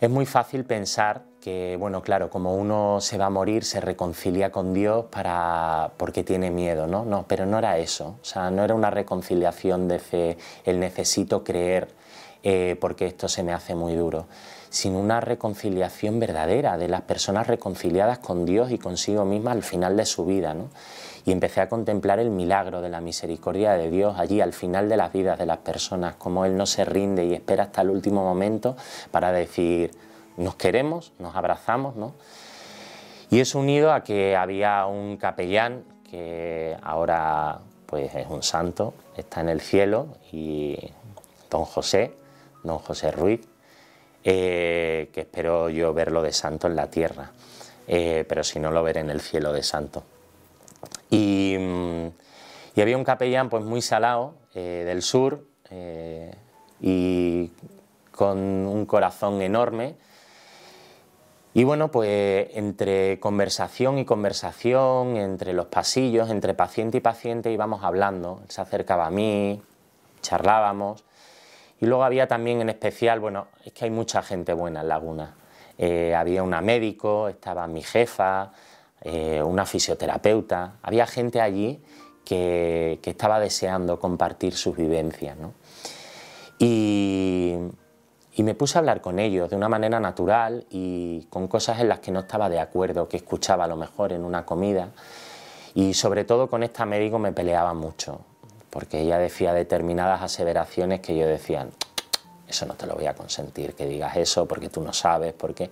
Es 0.02 0.10
muy 0.10 0.26
fácil 0.26 0.66
pensar 0.66 1.22
que, 1.40 1.78
bueno, 1.80 2.02
claro, 2.02 2.30
como 2.30 2.56
uno 2.56 3.00
se 3.00 3.18
va 3.18 3.28
a 3.28 3.30
morir, 3.30 3.64
se 3.64 3.80
reconcilia 3.80 4.52
con 4.52 4.74
Dios 4.74 5.06
para, 5.06 5.92
porque 5.96 6.26
tiene 6.26 6.52
miedo, 6.52 6.88
¿no? 6.88 7.06
No, 7.06 7.24
pero 7.26 7.46
no 7.46 7.58
era 7.58 7.78
eso, 7.78 8.18
o 8.22 8.26
sea, 8.26 8.52
no 8.52 8.66
era 8.66 8.76
una 8.76 8.90
reconciliación 8.90 9.88
de 9.88 10.00
fe, 10.00 10.38
el 10.66 10.82
necesito 10.82 11.46
creer 11.46 11.88
eh, 12.48 12.78
porque 12.80 13.08
esto 13.08 13.28
se 13.28 13.42
me 13.42 13.54
hace 13.54 13.74
muy 13.74 13.96
duro, 13.96 14.28
sino 14.70 15.00
una 15.00 15.20
reconciliación 15.20 16.20
verdadera 16.20 16.78
de 16.78 16.88
las 16.88 17.02
personas 17.02 17.48
reconciliadas 17.48 18.20
con 18.20 18.46
Dios 18.46 18.70
y 18.70 18.78
consigo 18.78 19.26
misma 19.26 19.52
al 19.52 19.64
final 19.64 19.98
de 19.98 20.06
su 20.06 20.28
vida, 20.28 20.54
¿no? 20.54 20.70
y 21.26 21.32
empecé 21.32 21.62
a 21.62 21.70
contemplar 21.70 22.20
el 22.20 22.30
milagro 22.30 22.82
de 22.82 22.90
la 22.90 23.02
misericordia 23.02 23.74
de 23.74 23.90
Dios 23.90 24.20
allí 24.20 24.42
al 24.42 24.54
final 24.54 24.90
de 24.90 24.96
las 24.96 25.12
vidas 25.12 25.40
de 25.40 25.48
las 25.48 25.58
personas, 25.58 26.18
como 26.18 26.46
Él 26.46 26.56
no 26.56 26.68
se 26.68 26.86
rinde 26.86 27.26
y 27.26 27.34
espera 27.34 27.64
hasta 27.64 27.82
el 27.82 27.90
último 27.90 28.24
momento 28.24 28.78
para 29.10 29.32
decir, 29.32 29.90
nos 30.38 30.56
queremos, 30.56 31.14
nos 31.18 31.36
abrazamos, 31.36 31.96
¿no? 31.96 32.14
Y 33.32 33.40
es 33.40 33.56
unido 33.56 33.92
a 33.92 34.04
que 34.04 34.36
había 34.36 34.86
un 34.86 35.18
capellán 35.18 35.84
que 36.12 36.78
ahora 36.84 37.60
pues 37.88 38.14
es 38.14 38.28
un 38.30 38.44
santo, 38.44 38.94
está 39.18 39.42
en 39.42 39.50
el 39.50 39.62
cielo, 39.62 40.10
y 40.32 40.78
don 41.50 41.66
José, 41.66 42.14
don 42.66 42.80
José 42.80 43.12
Ruiz, 43.12 43.42
eh, 44.24 45.10
que 45.14 45.22
espero 45.22 45.70
yo 45.70 45.94
verlo 45.94 46.22
de 46.22 46.34
santo 46.34 46.68
en 46.68 46.76
la 46.76 46.90
tierra, 46.90 47.32
eh, 47.88 48.26
pero 48.28 48.44
si 48.44 48.60
no 48.60 48.72
lo 48.72 48.84
veré 48.84 49.02
en 49.02 49.12
el 49.12 49.22
cielo 49.22 49.54
de 49.54 49.64
santo. 49.64 50.04
Mm, 51.12 52.08
y, 52.76 52.82
había 52.82 52.98
un 52.98 53.04
capellán 53.04 53.50
pues 53.50 53.64
muy 53.64 53.82
salado 53.82 54.34
eh, 54.54 54.84
del 54.86 55.02
sur 55.02 55.46
y 56.82 57.52
con 58.12 58.38
un 58.38 58.86
corazón 58.86 59.42
enorme 59.42 59.96
Y 61.54 61.64
bueno, 61.64 61.90
pues 61.90 62.50
entre 62.54 63.20
conversación 63.20 63.98
y 63.98 64.06
conversación, 64.06 65.18
entre 65.18 65.54
los 65.54 65.68
pasillos, 65.68 66.30
entre 66.30 66.54
paciente 66.54 66.98
y 66.98 67.02
paciente 67.02 67.52
íbamos 67.52 67.84
hablando. 67.84 68.40
Él 68.44 68.52
se 68.52 68.62
acercaba 68.62 69.06
a 69.08 69.12
mí, 69.12 69.62
charlábamos. 70.22 71.04
Y 71.82 71.86
luego 71.86 72.04
había 72.04 72.28
también 72.28 72.62
en 72.62 72.70
especial, 72.70 73.20
bueno, 73.20 73.48
es 73.64 73.74
que 73.74 73.86
hay 73.86 73.92
mucha 73.92 74.22
gente 74.22 74.54
buena 74.54 74.82
en 74.82 74.88
Laguna. 74.88 75.36
Eh, 75.78 76.16
había 76.16 76.42
una 76.44 76.62
médico, 76.62 77.28
estaba 77.28 77.68
mi 77.68 77.82
jefa, 77.82 78.52
eh, 79.02 79.42
una 79.44 79.66
fisioterapeuta. 79.66 80.76
Había 80.82 81.06
gente 81.06 81.42
allí 81.42 81.82
que, 82.24 83.00
que 83.02 83.10
estaba 83.10 83.40
deseando 83.40 84.00
compartir 84.00 84.54
sus 84.54 84.78
vivencias. 84.78 85.38
¿no? 85.38 85.54
Y 86.60 87.58
y 88.38 88.44
me 88.44 88.54
puse 88.54 88.78
a 88.78 88.80
hablar 88.80 89.00
con 89.00 89.18
ellos 89.18 89.50
de 89.50 89.56
una 89.56 89.70
manera 89.70 90.00
natural 90.00 90.66
y 90.70 91.26
con 91.30 91.48
cosas 91.48 91.80
en 91.80 91.88
las 91.88 92.00
que 92.00 92.12
no 92.12 92.20
estaba 92.20 92.50
de 92.50 92.60
acuerdo, 92.60 93.08
que 93.08 93.18
escuchaba 93.18 93.64
a 93.64 93.68
lo 93.68 93.78
mejor 93.78 94.12
en 94.12 94.26
una 94.26 94.46
comida. 94.46 94.90
Y 95.74 95.94
sobre 95.94 96.26
todo 96.26 96.50
con 96.50 96.62
esta 96.62 96.86
médico 96.86 97.18
me 97.18 97.32
peleaba 97.32 97.74
mucho, 97.74 98.20
porque 98.76 99.00
ella 99.00 99.18
decía 99.18 99.54
determinadas 99.54 100.22
aseveraciones 100.22 101.00
que 101.00 101.18
yo 101.18 101.26
decía, 101.26 101.66
eso 102.46 102.66
no 102.66 102.74
te 102.74 102.86
lo 102.86 102.96
voy 102.96 103.06
a 103.06 103.14
consentir, 103.14 103.74
que 103.74 103.86
digas 103.88 104.18
eso, 104.18 104.46
porque 104.50 104.68
tú 104.68 104.82
no 104.82 104.92
sabes, 104.92 105.32
porque... 105.32 105.70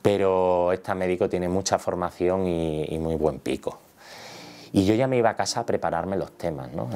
Pero 0.00 0.70
esta 0.70 0.94
médico 0.94 1.28
tiene 1.28 1.48
mucha 1.48 1.80
formación 1.80 2.46
y, 2.46 2.96
muy 3.00 3.16
buen 3.16 3.40
pico. 3.40 3.80
Y 4.72 4.84
yo 4.84 4.94
ya 4.94 5.08
me 5.08 5.16
iba 5.16 5.30
a 5.30 5.36
casa 5.36 5.60
a 5.60 5.66
prepararme 5.66 6.16
los 6.16 6.30
temas, 6.38 6.72
¿no? 6.72 6.88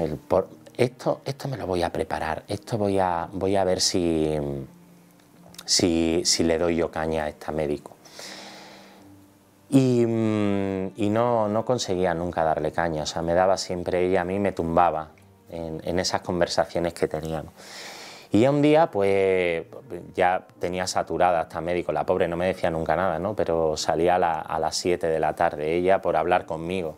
Esto, 0.77 1.23
esto 1.25 1.49
me 1.49 1.57
lo 1.57 1.67
voy 1.67 1.83
a 1.83 1.91
preparar, 1.91 2.45
esto 2.47 2.79
voy 2.79 3.01
a, 3.01 3.29
voy 3.33 3.57
a 3.57 3.65
ver 3.65 3.81
si, 3.81 4.33
si, 5.65 6.45
le 6.45 6.57
doy 6.57 6.77
yo 6.77 6.89
caña 6.93 7.25
a 7.25 7.29
esta 7.31 7.51
médico. 7.51 7.97
Y, 9.71 10.07
mm, 10.07 11.13
no, 11.13 11.65
conseguía 11.65 12.15
nunca 12.15 12.45
darle 12.45 12.71
caña, 12.71 13.03
o 13.03 13.07
sea, 13.07 13.23
me 13.23 13.35
daba 13.35 13.57
siempre 13.57 14.07
ella 14.07 14.21
a 14.21 14.25
mí, 14.25 14.39
me 14.39 14.53
tumbaba 14.53 15.16
en, 15.51 15.99
esas 15.99 16.23
conversaciones 16.23 16.95
que 16.95 17.09
teníamos. 17.09 17.53
Y 18.33 18.41
ya 18.41 18.51
un 18.51 18.61
día, 18.61 18.91
pues 18.91 19.67
ya 20.15 20.47
tenía 20.59 20.87
saturada 20.87 21.41
a 21.41 21.43
esta 21.43 21.61
médico, 21.61 21.93
la 21.93 22.05
pobre 22.05 22.27
no 22.29 22.37
me 22.37 22.47
decía 22.47 22.71
nunca 22.71 22.97
nada, 22.97 23.19
¿no? 23.19 23.35
Pero 23.35 23.77
salía 23.77 24.17
a, 24.17 24.41
a 24.41 24.59
las 24.59 24.77
7 24.77 25.07
de 25.07 25.21
la 25.21 25.35
tarde 25.35 25.75
ella 25.75 26.03
por 26.03 26.17
hablar 26.17 26.45
conmigo. 26.45 26.97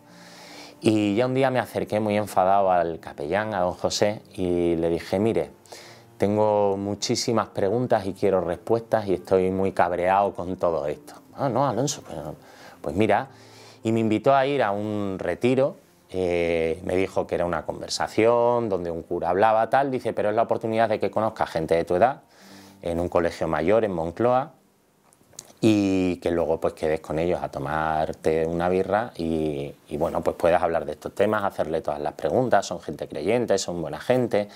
Y 0.81 1.15
ya 1.15 1.25
un 1.25 1.33
día 1.33 1.51
me 1.51 1.59
acerqué 1.59 1.99
muy 1.99 2.17
enfadado 2.17 2.71
al 2.71 2.99
capellán, 2.99 3.53
a 3.53 3.59
don 3.59 3.73
José, 3.73 4.21
y 4.33 4.75
le 4.77 4.89
dije, 4.89 5.19
mire, 5.19 5.51
tengo 6.17 6.77
muchísimas 6.77 7.47
preguntas 7.47 8.05
y 8.05 8.13
quiero 8.13 8.41
respuestas 8.41 9.07
y 9.07 9.13
estoy 9.13 9.51
muy 9.51 9.71
cabreado 9.71 10.33
con 10.33 10.57
todo 10.57 10.85
esto. 10.87 11.15
Ah, 11.35 11.47
no, 11.47 11.67
Alonso, 11.67 12.01
pues, 12.01 12.17
pues 12.81 12.95
mira, 12.95 13.29
y 13.83 13.91
me 13.91 14.01
invitó 14.01 14.35
a 14.35 14.45
ir 14.45 14.61
a 14.61 14.71
un 14.71 15.17
retiro, 15.17 15.77
eh, 16.11 16.79
me 16.83 16.95
dijo 16.95 17.27
que 17.27 17.35
era 17.35 17.45
una 17.45 17.65
conversación 17.65 18.69
donde 18.69 18.91
un 18.91 19.03
cura 19.03 19.29
hablaba 19.29 19.69
tal, 19.69 19.91
dice, 19.91 20.13
pero 20.13 20.29
es 20.29 20.35
la 20.35 20.43
oportunidad 20.43 20.89
de 20.89 20.99
que 20.99 21.11
conozca 21.11 21.45
gente 21.45 21.75
de 21.75 21.85
tu 21.85 21.95
edad 21.95 22.21
en 22.81 22.99
un 22.99 23.09
colegio 23.09 23.47
mayor 23.47 23.83
en 23.83 23.91
Moncloa 23.91 24.53
y 25.61 26.17
que 26.17 26.31
luego 26.31 26.59
pues 26.59 26.73
quedes 26.73 27.01
con 27.01 27.19
ellos 27.19 27.41
a 27.43 27.49
tomarte 27.49 28.45
una 28.45 28.69
birra 28.69 29.11
y, 29.17 29.73
bueno, 29.97 30.21
pues 30.21 30.37
puedas 30.37 30.61
hablar 30.61 30.85
de 30.85 30.93
estos 30.93 31.13
temas, 31.13 31.43
hacerle 31.43 31.81
todas 31.81 31.99
las 31.99 32.13
preguntas, 32.13 32.65
son 32.65 32.79
gente 32.79 33.07
creyente, 33.07 33.57
son 33.57 33.81
buena 33.81 33.99
gente, 33.99 34.47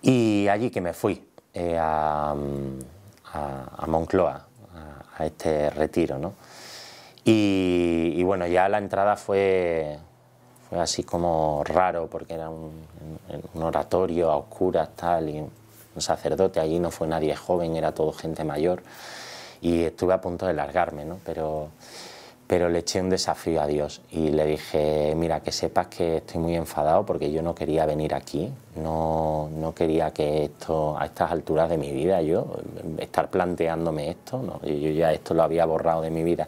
y 0.00 0.48
allí 0.48 0.70
que 0.70 0.80
me 0.80 0.94
fui 0.94 1.22
eh, 1.52 1.76
a, 1.78 2.34
Moncloa, 3.86 4.46
a, 5.18 5.26
este 5.26 5.68
retiro. 5.70 6.18
¿no? 6.18 6.32
Y, 7.24 8.22
bueno, 8.24 8.46
ya 8.46 8.68
la 8.68 8.78
entrada 8.78 9.16
fue, 9.16 9.98
fue 10.72 10.80
así 10.80 11.02
como 11.02 11.62
raro, 11.64 12.08
porque 12.08 12.32
era 12.32 12.48
un, 12.48 12.72
oratorio 13.62 14.30
a 14.30 14.38
oscuras, 14.38 14.88
tal, 14.96 15.28
y 15.28 15.38
un 15.38 16.00
sacerdote, 16.00 16.60
allí 16.60 16.78
no 16.78 16.90
fue 16.90 17.06
nadie 17.06 17.36
joven, 17.36 17.76
era 17.76 17.92
todo 17.92 18.10
gente 18.14 18.42
mayor. 18.42 18.82
Y 19.60 19.82
estuve 19.82 20.14
a 20.14 20.20
punto 20.22 20.46
de 20.46 20.54
largarme, 20.54 21.04
¿no? 21.04 21.18
pero 21.26 21.68
pero 22.46 22.68
le 22.68 22.80
eché 22.80 23.00
un 23.00 23.08
desafío 23.08 23.62
a 23.62 23.66
Dios 23.66 24.02
y 24.10 24.28
le 24.28 24.44
dije, 24.44 25.14
mira, 25.16 25.40
que 25.40 25.50
sepas 25.50 25.86
que 25.86 26.18
estoy 26.18 26.38
muy 26.38 26.54
enfadado 26.54 27.06
porque 27.06 27.32
yo 27.32 27.40
no 27.40 27.54
quería 27.54 27.86
venir 27.86 28.14
aquí, 28.14 28.52
no, 28.76 29.48
no 29.54 29.74
quería 29.74 30.10
que 30.10 30.44
esto, 30.44 30.98
a 30.98 31.06
estas 31.06 31.32
alturas 31.32 31.70
de 31.70 31.78
mi 31.78 31.90
vida, 31.92 32.20
yo 32.20 32.46
estar 32.98 33.30
planteándome 33.30 34.10
esto, 34.10 34.42
¿no? 34.42 34.60
yo 34.66 34.90
ya 34.90 35.12
esto 35.12 35.32
lo 35.32 35.42
había 35.44 35.64
borrado 35.64 36.02
de 36.02 36.10
mi 36.10 36.22
vida. 36.24 36.46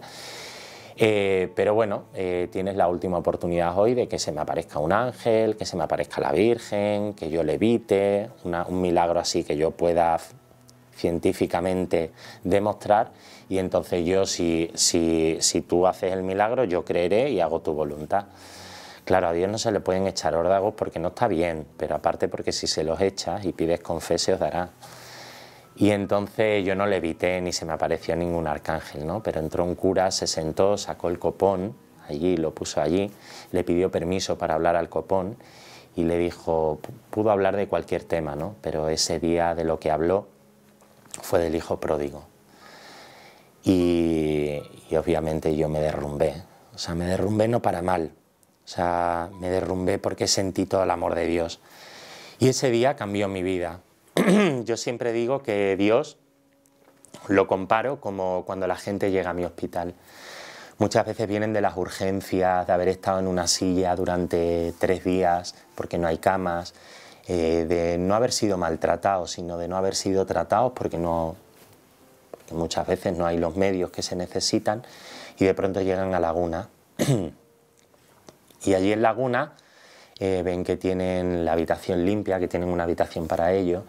Eh, 0.96 1.50
pero 1.56 1.74
bueno, 1.74 2.04
eh, 2.14 2.48
tienes 2.52 2.76
la 2.76 2.86
última 2.86 3.18
oportunidad 3.18 3.76
hoy 3.76 3.94
de 3.94 4.06
que 4.06 4.18
se 4.18 4.30
me 4.30 4.40
aparezca 4.40 4.78
un 4.78 4.92
ángel, 4.92 5.56
que 5.56 5.66
se 5.66 5.76
me 5.76 5.84
aparezca 5.84 6.20
la 6.20 6.30
Virgen, 6.30 7.14
que 7.14 7.30
yo 7.30 7.42
le 7.42 7.54
evite, 7.54 8.30
un 8.44 8.80
milagro 8.80 9.18
así 9.18 9.42
que 9.42 9.56
yo 9.56 9.72
pueda 9.72 10.18
científicamente 10.94 12.12
demostrar 12.44 13.10
y 13.48 13.58
entonces 13.58 14.06
yo, 14.06 14.24
si, 14.26 14.70
si, 14.74 15.36
si 15.40 15.60
tú 15.62 15.86
haces 15.86 16.12
el 16.12 16.22
milagro, 16.22 16.64
yo 16.64 16.84
creeré 16.84 17.30
y 17.30 17.40
hago 17.40 17.60
tu 17.60 17.72
voluntad. 17.72 18.26
Claro, 19.04 19.28
a 19.28 19.32
Dios 19.32 19.50
no 19.50 19.58
se 19.58 19.70
le 19.70 19.80
pueden 19.80 20.06
echar 20.06 20.34
órdagos 20.34 20.74
porque 20.74 20.98
no 20.98 21.08
está 21.08 21.28
bien, 21.28 21.66
pero 21.76 21.96
aparte 21.96 22.28
porque 22.28 22.52
si 22.52 22.66
se 22.66 22.84
los 22.84 23.00
echas 23.00 23.44
y 23.44 23.52
pides 23.52 23.80
con 23.80 24.00
fe 24.00 24.16
se 24.16 24.32
os 24.32 24.40
dará. 24.40 24.70
Y 25.76 25.90
entonces 25.90 26.64
yo 26.64 26.74
no 26.74 26.86
le 26.86 26.96
evité 26.96 27.40
ni 27.40 27.52
se 27.52 27.64
me 27.64 27.72
apareció 27.72 28.14
ningún 28.14 28.46
arcángel, 28.46 29.06
¿no? 29.06 29.22
Pero 29.22 29.40
entró 29.40 29.64
un 29.64 29.74
cura, 29.74 30.10
se 30.10 30.26
sentó, 30.26 30.76
sacó 30.78 31.08
el 31.08 31.18
copón, 31.18 31.74
allí 32.08 32.36
lo 32.36 32.54
puso 32.54 32.80
allí, 32.80 33.10
le 33.50 33.64
pidió 33.64 33.90
permiso 33.90 34.38
para 34.38 34.54
hablar 34.54 34.76
al 34.76 34.88
copón 34.88 35.36
y 35.96 36.04
le 36.04 36.18
dijo, 36.18 36.80
pudo 37.10 37.30
hablar 37.30 37.56
de 37.56 37.66
cualquier 37.66 38.04
tema, 38.04 38.36
¿no? 38.36 38.54
Pero 38.60 38.88
ese 38.88 39.18
día 39.18 39.54
de 39.54 39.64
lo 39.64 39.78
que 39.80 39.90
habló 39.90 40.28
fue 41.22 41.40
del 41.40 41.54
hijo 41.54 41.78
pródigo. 41.80 42.24
Y, 43.64 44.60
obviamente 44.96 45.56
yo 45.56 45.68
me 45.68 45.80
derrumbé. 45.80 46.34
O 46.74 46.78
sea, 46.78 46.94
me 46.94 47.06
derrumbé 47.06 47.48
no 47.48 47.62
para 47.62 47.82
mal. 47.82 48.12
O 48.64 48.68
sea, 48.68 49.30
me 49.40 49.48
derrumbé 49.48 49.98
porque 49.98 50.26
sentí 50.26 50.66
todo 50.66 50.82
el 50.84 50.90
amor 50.90 51.14
de 51.14 51.26
Dios. 51.26 51.60
Y 52.38 52.48
ese 52.48 52.70
día 52.70 52.96
cambió 52.96 53.28
mi 53.28 53.42
vida. 53.42 53.80
yo 54.64 54.76
siempre 54.76 55.12
digo 55.12 55.42
que 55.42 55.76
Dios 55.76 56.18
lo 57.28 57.46
comparo 57.46 58.00
como 58.00 58.44
cuando 58.44 58.66
la 58.66 58.76
gente 58.76 59.10
llega 59.10 59.30
a 59.30 59.34
mi 59.34 59.44
hospital. 59.44 59.94
Muchas 60.78 61.06
veces 61.06 61.28
vienen 61.28 61.52
de 61.52 61.60
las 61.60 61.76
urgencias, 61.76 62.66
de 62.66 62.72
haber 62.72 62.88
estado 62.88 63.20
en 63.20 63.26
una 63.26 63.46
silla 63.46 63.94
durante 63.96 64.74
tres 64.78 65.04
días 65.04 65.54
porque 65.74 65.98
no 65.98 66.06
hay 66.06 66.18
camas, 66.18 66.74
eh, 67.26 67.64
de 67.68 67.98
no 67.98 68.14
haber 68.14 68.32
sido 68.32 68.58
maltratados, 68.58 69.32
sino 69.32 69.56
de 69.56 69.68
no 69.68 69.76
haber 69.76 69.94
sido 69.94 70.26
tratados 70.26 70.72
porque 70.74 70.98
no, 70.98 71.36
que 72.46 72.54
muchas 72.54 72.86
veces 72.86 73.16
no 73.16 73.26
hay 73.26 73.38
los 73.38 73.56
medios 73.56 73.90
que 73.90 74.02
se 74.02 74.16
necesitan 74.16 74.84
y 75.38 75.44
de 75.44 75.54
pronto 75.54 75.80
llegan 75.80 76.14
a 76.14 76.20
Laguna. 76.20 76.68
y 78.64 78.74
allí 78.74 78.92
en 78.92 79.02
Laguna 79.02 79.54
eh, 80.18 80.42
ven 80.44 80.64
que 80.64 80.76
tienen 80.76 81.44
la 81.44 81.52
habitación 81.52 82.04
limpia, 82.04 82.38
que 82.38 82.48
tienen 82.48 82.68
una 82.68 82.84
habitación 82.84 83.26
para 83.26 83.52
ellos 83.52 83.82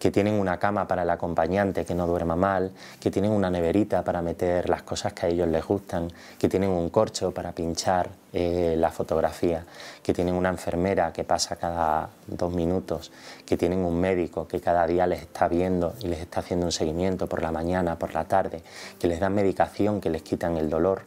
que 0.00 0.10
tienen 0.10 0.34
una 0.34 0.58
cama 0.58 0.88
para 0.88 1.02
el 1.02 1.10
acompañante 1.10 1.84
que 1.84 1.94
no 1.94 2.06
duerma 2.06 2.34
mal, 2.34 2.72
que 2.98 3.10
tienen 3.10 3.30
una 3.30 3.50
neverita 3.50 4.02
para 4.02 4.22
meter 4.22 4.68
las 4.70 4.82
cosas 4.82 5.12
que 5.12 5.26
a 5.26 5.28
ellos 5.28 5.46
les 5.46 5.64
gustan, 5.64 6.10
que 6.38 6.48
tienen 6.48 6.70
un 6.70 6.88
corcho 6.88 7.32
para 7.32 7.52
pinchar 7.52 8.08
eh, 8.32 8.76
la 8.78 8.90
fotografía, 8.90 9.62
que 10.02 10.14
tienen 10.14 10.34
una 10.34 10.48
enfermera 10.48 11.12
que 11.12 11.22
pasa 11.24 11.56
cada 11.56 12.08
dos 12.26 12.50
minutos, 12.52 13.12
que 13.44 13.58
tienen 13.58 13.80
un 13.80 14.00
médico 14.00 14.48
que 14.48 14.58
cada 14.58 14.86
día 14.86 15.06
les 15.06 15.20
está 15.20 15.48
viendo 15.48 15.94
y 16.00 16.08
les 16.08 16.20
está 16.20 16.40
haciendo 16.40 16.64
un 16.64 16.72
seguimiento 16.72 17.28
por 17.28 17.42
la 17.42 17.52
mañana, 17.52 17.98
por 17.98 18.14
la 18.14 18.24
tarde, 18.24 18.62
que 18.98 19.06
les 19.06 19.20
dan 19.20 19.34
medicación 19.34 20.00
que 20.00 20.08
les 20.08 20.22
quitan 20.22 20.56
el 20.56 20.70
dolor 20.70 21.02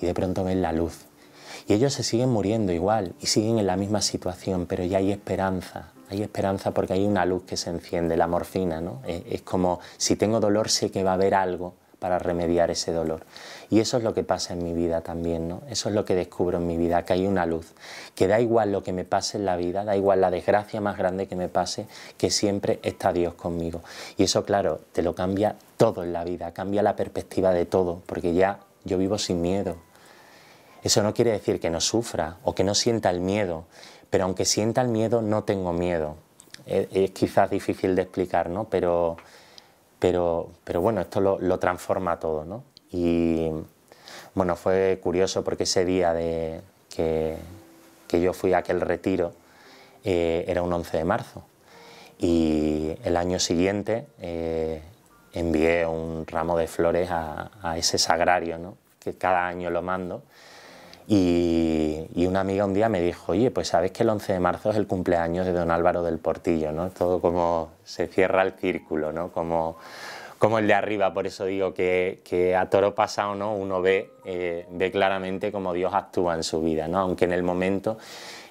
y 0.00 0.06
de 0.06 0.14
pronto 0.14 0.42
ven 0.42 0.60
la 0.60 0.72
luz. 0.72 1.11
Y 1.66 1.74
ellos 1.74 1.92
se 1.92 2.02
siguen 2.02 2.30
muriendo 2.30 2.72
igual 2.72 3.14
y 3.20 3.26
siguen 3.26 3.58
en 3.58 3.66
la 3.66 3.76
misma 3.76 4.02
situación, 4.02 4.66
pero 4.66 4.84
ya 4.84 4.98
hay 4.98 5.12
esperanza, 5.12 5.92
hay 6.10 6.22
esperanza 6.22 6.72
porque 6.72 6.94
hay 6.94 7.06
una 7.06 7.24
luz 7.24 7.44
que 7.44 7.56
se 7.56 7.70
enciende, 7.70 8.16
la 8.16 8.26
morfina, 8.26 8.80
¿no? 8.80 9.00
Es, 9.06 9.42
como 9.42 9.80
si 9.96 10.16
tengo 10.16 10.40
dolor 10.40 10.68
sé 10.68 10.90
que 10.90 11.04
va 11.04 11.12
a 11.12 11.14
haber 11.14 11.34
algo 11.34 11.74
para 11.98 12.18
remediar 12.18 12.70
ese 12.70 12.92
dolor. 12.92 13.22
Y 13.70 13.78
eso 13.78 13.96
es 13.96 14.02
lo 14.02 14.12
que 14.12 14.24
pasa 14.24 14.54
en 14.54 14.64
mi 14.64 14.74
vida 14.74 15.02
también, 15.02 15.48
¿no? 15.48 15.62
Eso 15.70 15.88
es 15.88 15.94
lo 15.94 16.04
que 16.04 16.16
descubro 16.16 16.58
en 16.58 16.66
mi 16.66 16.76
vida, 16.76 17.04
que 17.04 17.12
hay 17.12 17.26
una 17.26 17.46
luz, 17.46 17.72
que 18.16 18.26
da 18.26 18.40
igual 18.40 18.72
lo 18.72 18.82
que 18.82 18.92
me 18.92 19.04
pase 19.04 19.38
en 19.38 19.46
la 19.46 19.56
vida, 19.56 19.84
da 19.84 19.96
igual 19.96 20.20
la 20.20 20.30
desgracia 20.30 20.80
más 20.80 20.98
grande 20.98 21.28
que 21.28 21.36
me 21.36 21.48
pase, 21.48 21.86
que 22.18 22.30
siempre 22.30 22.80
está 22.82 23.12
Dios 23.12 23.34
conmigo. 23.34 23.82
Y 24.16 24.24
eso, 24.24 24.44
claro, 24.44 24.80
te 24.92 25.02
lo 25.02 25.14
cambia 25.14 25.54
todo 25.76 26.02
en 26.02 26.12
la 26.12 26.24
vida, 26.24 26.52
cambia 26.52 26.82
la 26.82 26.96
perspectiva 26.96 27.52
de 27.52 27.66
todo, 27.66 28.02
porque 28.06 28.34
ya 28.34 28.58
yo 28.84 28.98
vivo 28.98 29.16
sin 29.16 29.40
miedo. 29.40 29.76
Eso 30.82 31.02
no 31.02 31.14
quiere 31.14 31.32
decir 31.32 31.60
que 31.60 31.70
no 31.70 31.80
sufra 31.80 32.38
o 32.44 32.54
que 32.54 32.64
no 32.64 32.74
sienta 32.74 33.10
el 33.10 33.20
miedo, 33.20 33.64
pero 34.10 34.24
aunque 34.24 34.44
sienta 34.44 34.82
el 34.82 34.88
miedo, 34.88 35.22
no 35.22 35.44
tengo 35.44 35.72
miedo. 35.72 36.16
Es, 36.66 37.10
quizás 37.12 37.50
difícil 37.50 37.94
de 37.94 38.02
explicar, 38.02 38.50
¿no? 38.50 38.64
Pero, 38.64 39.16
pero, 39.98 40.50
pero 40.64 40.80
bueno, 40.80 41.00
esto 41.00 41.20
lo, 41.20 41.58
transforma 41.58 42.18
todo, 42.18 42.44
¿no? 42.44 42.64
Y 42.90 43.48
bueno, 44.34 44.56
fue 44.56 44.98
curioso 45.02 45.42
porque 45.44 45.64
ese 45.64 45.84
día 45.84 46.12
de 46.12 46.60
que, 46.94 47.38
yo 48.10 48.32
fui 48.34 48.52
a 48.52 48.58
aquel 48.58 48.80
retiro 48.80 49.32
eh, 50.04 50.44
era 50.46 50.62
un 50.62 50.72
11 50.72 50.98
de 50.98 51.04
marzo. 51.04 51.44
Y 52.18 52.94
el 53.02 53.16
año 53.16 53.38
siguiente 53.38 54.06
eh, 54.20 54.82
envié 55.32 55.86
un 55.86 56.26
ramo 56.26 56.56
de 56.56 56.66
flores 56.66 57.08
a, 57.10 57.50
ese 57.76 57.98
sagrario, 57.98 58.58
¿no? 58.58 58.76
que 59.00 59.14
cada 59.14 59.46
año 59.46 59.70
lo 59.70 59.82
mando. 59.82 60.22
Y, 61.14 62.24
una 62.26 62.40
amiga 62.40 62.64
un 62.64 62.72
día 62.72 62.88
me 62.88 63.02
dijo, 63.02 63.32
oye, 63.32 63.50
pues 63.50 63.68
sabes 63.68 63.90
que 63.90 64.02
el 64.02 64.08
11 64.08 64.32
de 64.32 64.40
marzo 64.40 64.70
es 64.70 64.76
el 64.76 64.86
cumpleaños 64.86 65.44
de 65.44 65.52
don 65.52 65.70
Álvaro 65.70 66.02
del 66.02 66.18
Portillo, 66.18 66.72
¿no? 66.72 66.88
Todo 66.88 67.20
como 67.20 67.72
se 67.84 68.06
cierra 68.06 68.40
el 68.40 68.52
círculo, 68.52 69.12
¿no? 69.12 69.30
Como, 69.30 69.76
como 70.38 70.58
el 70.58 70.66
de 70.66 70.72
arriba, 70.72 71.12
por 71.12 71.26
eso 71.26 71.44
digo 71.44 71.74
que, 71.74 72.56
a 72.58 72.70
toro 72.70 72.94
pasado 72.94 73.34
¿no? 73.34 73.54
uno 73.54 73.82
ve, 73.82 74.10
eh, 74.24 74.64
ve 74.70 74.90
claramente 74.90 75.52
cómo 75.52 75.74
Dios 75.74 75.92
actúa 75.92 76.34
en 76.34 76.42
su 76.42 76.62
vida, 76.62 76.88
¿no? 76.88 77.00
aunque 77.00 77.26
en 77.26 77.32
el 77.32 77.42
momento 77.42 77.98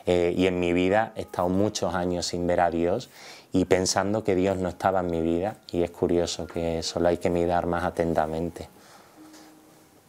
eh, 0.05 0.31
y 0.37 0.45
en 0.45 0.59
mi 0.59 0.71
vida 0.71 1.13
he 1.15 1.21
estado 1.21 1.49
muchos 1.49 1.95
años 1.95 2.27
sin 2.27 2.45
ver 2.45 2.61
a 2.61 2.69
Dios 2.69 3.09
y 3.53 3.65
pensando 3.65 4.23
que 4.23 4.35
Dios 4.35 4.57
no 4.57 4.69
estaba 4.69 4.99
en 4.99 5.09
mi 5.09 5.21
vida 5.21 5.55
y 5.71 5.81
es 5.81 5.89
curioso 5.89 6.45
que 6.45 6.83
solo 6.83 7.07
hay 7.07 7.17
que 7.17 7.31
mirar 7.31 7.65
más 7.65 7.83
atentamente. 7.83 8.69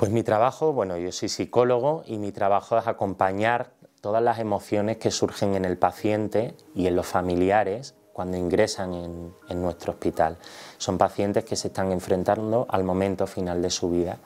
Pues 0.03 0.11
mi 0.11 0.25
trabajo, 0.25 0.73
bueno, 0.73 0.99
yo 0.99 1.13
soy 1.13 1.29
psicólogo 1.29 2.03
y 2.05 2.19
mi 2.19 2.33
trabajo 2.33 2.77
es 2.77 2.89
acompañar 2.89 3.71
todas 4.01 4.21
las 4.21 4.41
emociones 4.41 4.97
que 4.97 5.13
surgen 5.13 5.55
en 5.55 5.65
el 5.65 5.79
paciente 5.79 6.57
y 6.75 6.89
en 6.89 6.97
los 6.97 7.07
familiares 7.07 7.95
cuando 8.13 8.37
ingresan 8.37 8.95
en, 8.95 9.33
en, 9.49 9.63
nuestro 9.63 9.93
hospital. 9.93 10.39
Son 10.77 10.99
pacientes 10.99 11.45
que 11.45 11.55
se 11.55 11.69
están 11.69 11.93
enfrentando 11.93 12.67
al 12.69 12.83
momento 12.83 13.29
final 13.29 13.63
de 13.63 13.71
su 13.71 13.91
vida. 13.91 14.19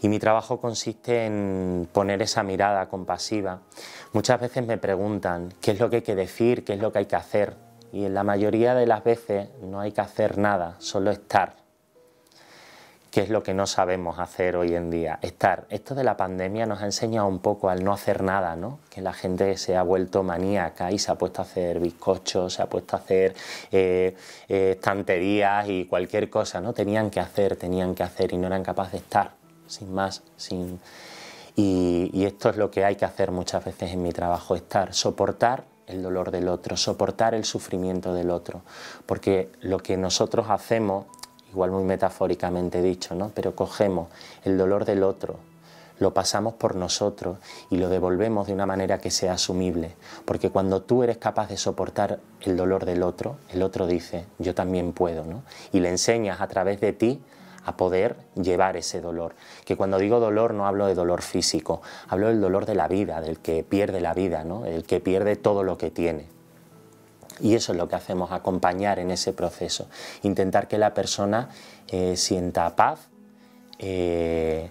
Y 0.00 0.08
mi 0.08 0.18
trabajo 0.18 0.62
consiste 0.62 1.26
en 1.26 1.86
poner 1.92 2.22
esa 2.22 2.42
mirada 2.42 2.88
compasiva. 2.88 3.60
Muchas 4.14 4.40
veces 4.40 4.66
me 4.66 4.78
preguntan 4.78 5.52
qué 5.60 5.72
es 5.72 5.78
lo 5.78 5.90
que 5.90 5.96
hay 5.96 6.02
que 6.02 6.14
decir, 6.14 6.64
qué 6.64 6.72
es 6.72 6.80
lo 6.80 6.90
que 6.90 7.00
hay 7.00 7.06
que 7.06 7.16
hacer. 7.16 7.54
Y 7.92 8.06
en 8.06 8.14
la 8.14 8.24
mayoría 8.24 8.74
de 8.74 8.86
las 8.86 9.04
veces 9.04 9.50
no 9.60 9.78
hay 9.78 9.92
que 9.92 10.00
hacer 10.00 10.38
nada, 10.38 10.76
solo 10.78 11.10
estar. 11.10 11.65
¿Qué 13.16 13.22
es 13.22 13.30
lo 13.30 13.42
que 13.42 13.54
no 13.54 13.66
sabemos 13.66 14.18
hacer 14.18 14.56
hoy 14.56 14.74
en 14.74 14.90
día? 14.90 15.18
Estar. 15.22 15.66
Esto 15.70 15.94
de 15.94 16.04
la 16.04 16.18
pandemia 16.18 16.66
nos 16.66 16.82
ha 16.82 16.84
enseñado 16.84 17.26
un 17.26 17.38
poco 17.38 17.70
al 17.70 17.82
no 17.82 17.94
hacer 17.94 18.22
nada, 18.22 18.56
¿no? 18.56 18.80
Que 18.90 19.00
la 19.00 19.14
gente 19.14 19.56
se 19.56 19.74
ha 19.74 19.82
vuelto 19.82 20.22
maníaca 20.22 20.92
y 20.92 20.98
se 20.98 21.10
ha 21.10 21.14
puesto 21.14 21.40
a 21.40 21.46
hacer 21.46 21.80
bizcochos, 21.80 22.52
se 22.52 22.60
ha 22.60 22.66
puesto 22.66 22.94
a 22.94 22.98
hacer 22.98 23.34
eh, 23.72 24.14
eh, 24.50 24.72
estanterías 24.72 25.66
y 25.66 25.86
cualquier 25.86 26.28
cosa, 26.28 26.60
¿no? 26.60 26.74
Tenían 26.74 27.08
que 27.08 27.18
hacer, 27.18 27.56
tenían 27.56 27.94
que 27.94 28.02
hacer 28.02 28.34
y 28.34 28.36
no 28.36 28.48
eran 28.48 28.62
capaces 28.62 28.92
de 28.92 28.98
estar, 28.98 29.30
sin 29.66 29.94
más, 29.94 30.22
sin... 30.36 30.78
Y 31.54 32.22
esto 32.26 32.50
es 32.50 32.58
lo 32.58 32.70
que 32.70 32.84
hay 32.84 32.96
que 32.96 33.06
hacer 33.06 33.30
muchas 33.30 33.64
veces 33.64 33.92
en 33.92 34.02
mi 34.02 34.12
trabajo, 34.12 34.56
estar, 34.56 34.92
soportar 34.92 35.64
el 35.86 36.02
dolor 36.02 36.30
del 36.30 36.48
otro, 36.48 36.76
soportar 36.76 37.34
el 37.34 37.44
sufrimiento 37.44 38.12
del 38.12 38.30
otro, 38.30 38.62
porque 39.06 39.50
lo 39.60 39.78
que 39.78 39.96
nosotros 39.96 40.46
hacemos, 40.50 41.06
igual 41.50 41.70
muy 41.70 41.84
metafóricamente 41.84 42.82
dicho, 42.82 43.14
¿no? 43.14 43.30
pero 43.34 43.54
cogemos 43.54 44.08
el 44.44 44.58
dolor 44.58 44.84
del 44.84 45.02
otro, 45.02 45.36
lo 45.98 46.12
pasamos 46.12 46.54
por 46.54 46.76
nosotros 46.76 47.38
y 47.70 47.76
lo 47.76 47.88
devolvemos 47.88 48.46
de 48.46 48.52
una 48.52 48.66
manera 48.66 48.98
que 48.98 49.10
sea 49.10 49.34
asumible, 49.34 49.94
porque 50.24 50.50
cuando 50.50 50.82
tú 50.82 51.02
eres 51.02 51.18
capaz 51.18 51.48
de 51.48 51.56
soportar 51.56 52.20
el 52.42 52.56
dolor 52.56 52.84
del 52.84 53.02
otro, 53.02 53.36
el 53.50 53.62
otro 53.62 53.86
dice, 53.86 54.26
yo 54.38 54.54
también 54.54 54.92
puedo, 54.92 55.24
¿no? 55.24 55.42
y 55.72 55.80
le 55.80 55.88
enseñas 55.88 56.40
a 56.40 56.48
través 56.48 56.80
de 56.80 56.92
ti 56.92 57.22
a 57.64 57.76
poder 57.76 58.16
llevar 58.36 58.76
ese 58.76 59.00
dolor. 59.00 59.34
Que 59.64 59.76
cuando 59.76 59.98
digo 59.98 60.20
dolor 60.20 60.54
no 60.54 60.66
hablo 60.66 60.86
de 60.86 60.94
dolor 60.94 61.20
físico, 61.20 61.82
hablo 62.08 62.28
del 62.28 62.40
dolor 62.40 62.64
de 62.64 62.76
la 62.76 62.86
vida, 62.86 63.20
del 63.20 63.40
que 63.40 63.64
pierde 63.64 64.00
la 64.00 64.14
vida, 64.14 64.44
¿no? 64.44 64.64
el 64.66 64.84
que 64.84 65.00
pierde 65.00 65.34
todo 65.34 65.64
lo 65.64 65.76
que 65.76 65.90
tiene. 65.90 66.35
Y 67.40 67.54
eso 67.54 67.72
es 67.72 67.78
lo 67.78 67.88
que 67.88 67.96
hacemos, 67.96 68.32
acompañar 68.32 68.98
en 68.98 69.10
ese 69.10 69.32
proceso, 69.32 69.88
intentar 70.22 70.68
que 70.68 70.78
la 70.78 70.94
persona 70.94 71.50
eh, 71.88 72.16
sienta 72.16 72.74
paz, 72.76 73.08
eh, 73.78 74.70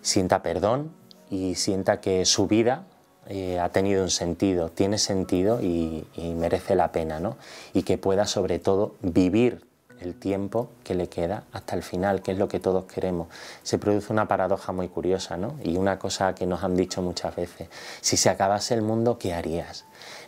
sienta 0.00 0.42
perdón 0.42 0.92
y 1.30 1.54
sienta 1.56 2.00
que 2.00 2.24
su 2.24 2.46
vida 2.46 2.86
eh, 3.26 3.58
ha 3.58 3.70
tenido 3.70 4.02
un 4.02 4.10
sentido, 4.10 4.70
tiene 4.70 4.98
sentido 4.98 5.60
y, 5.60 6.06
y 6.14 6.34
merece 6.34 6.74
la 6.74 6.92
pena, 6.92 7.20
¿no? 7.20 7.36
Y 7.74 7.82
que 7.82 7.98
pueda 7.98 8.26
sobre 8.26 8.58
todo 8.58 8.94
vivir 9.02 9.69
el 10.00 10.14
tiempo 10.14 10.70
que 10.84 10.94
le 10.94 11.08
queda 11.08 11.44
hasta 11.52 11.76
el 11.76 11.82
final, 11.82 12.22
que 12.22 12.32
es 12.32 12.38
lo 12.38 12.48
que 12.48 12.60
todos 12.60 12.84
queremos. 12.84 13.28
Se 13.62 13.78
produce 13.78 14.12
una 14.12 14.28
paradoja 14.28 14.72
muy 14.72 14.88
curiosa, 14.88 15.36
¿no? 15.36 15.54
Y 15.62 15.76
una 15.76 15.98
cosa 15.98 16.34
que 16.34 16.46
nos 16.46 16.64
han 16.64 16.76
dicho 16.76 17.02
muchas 17.02 17.36
veces, 17.36 17.68
si 18.00 18.16
se 18.16 18.30
acabase 18.30 18.74
el 18.74 18.82
mundo, 18.82 19.18
¿qué 19.18 19.34
harías? 19.34 19.84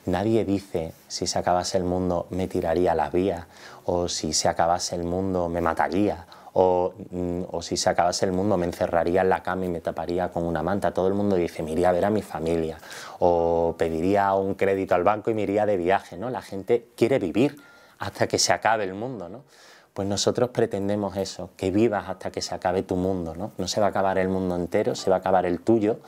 Nadie 0.06 0.44
dice, 0.44 0.92
si 1.08 1.26
se 1.26 1.38
acabase 1.38 1.78
el 1.78 1.84
mundo, 1.84 2.26
me 2.30 2.48
tiraría 2.48 2.92
a 2.92 2.94
las 2.94 3.12
vías, 3.12 3.46
o 3.84 4.08
si 4.08 4.32
se 4.32 4.48
acabase 4.48 4.96
el 4.96 5.04
mundo, 5.04 5.48
me 5.48 5.60
mataría, 5.60 6.26
o, 6.54 6.92
mm, 7.10 7.42
o, 7.50 7.62
si 7.62 7.76
se 7.76 7.88
acabase 7.88 8.26
el 8.26 8.32
mundo 8.32 8.56
me 8.56 8.66
encerraría 8.66 9.22
en 9.22 9.30
la 9.30 9.42
cama 9.42 9.64
y 9.64 9.68
me 9.68 9.80
taparía 9.80 10.28
con 10.28 10.44
una 10.44 10.62
manta. 10.62 10.92
Todo 10.92 11.08
el 11.08 11.14
mundo 11.14 11.36
dice, 11.36 11.62
me 11.62 11.72
iría 11.72 11.88
a 11.88 11.92
ver 11.92 12.04
a 12.04 12.10
mi 12.10 12.22
familia, 12.22 12.78
o 13.20 13.74
pediría 13.78 14.34
un 14.34 14.54
crédito 14.54 14.94
al 14.94 15.04
banco 15.04 15.30
y 15.30 15.34
me 15.34 15.42
iría 15.42 15.66
de 15.66 15.76
viaje, 15.76 16.16
¿no? 16.16 16.30
La 16.30 16.42
gente 16.42 16.88
quiere 16.96 17.18
vivir, 17.18 17.56
hasta 18.02 18.26
que 18.26 18.40
se 18.40 18.52
acabe 18.52 18.82
el 18.82 18.94
mundo, 18.94 19.28
¿no? 19.28 19.44
Pues 19.94 20.08
nosotros 20.08 20.50
pretendemos 20.50 21.16
eso, 21.16 21.50
que 21.56 21.70
vivas 21.70 22.08
hasta 22.08 22.32
que 22.32 22.42
se 22.42 22.52
acabe 22.52 22.82
tu 22.82 22.96
mundo, 22.96 23.36
¿no? 23.36 23.52
No 23.58 23.68
se 23.68 23.80
va 23.80 23.86
a 23.86 23.90
acabar 23.90 24.18
el 24.18 24.28
mundo 24.28 24.56
entero, 24.56 24.96
se 24.96 25.08
va 25.08 25.16
a 25.16 25.18
acabar 25.20 25.46
el 25.46 25.60
tuyo, 25.60 26.00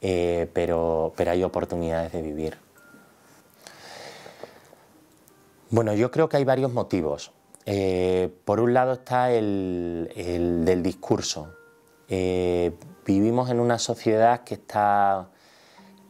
eh, 0.00 0.50
pero, 0.52 1.12
pero 1.16 1.30
hay 1.30 1.44
oportunidades 1.44 2.12
de 2.12 2.22
vivir. 2.22 2.58
Bueno, 5.70 5.94
yo 5.94 6.10
creo 6.10 6.28
que 6.28 6.36
hay 6.38 6.44
varios 6.44 6.72
motivos. 6.72 7.30
Eh, 7.64 8.28
por 8.44 8.58
un 8.58 8.74
lado 8.74 8.94
está 8.94 9.30
el, 9.30 10.10
del 10.64 10.82
discurso. 10.82 11.54
Eh, 12.08 12.72
vivimos 13.04 13.50
en 13.50 13.60
una 13.60 13.78
sociedad 13.78 14.42
que 14.42 14.54
está, 14.54 15.28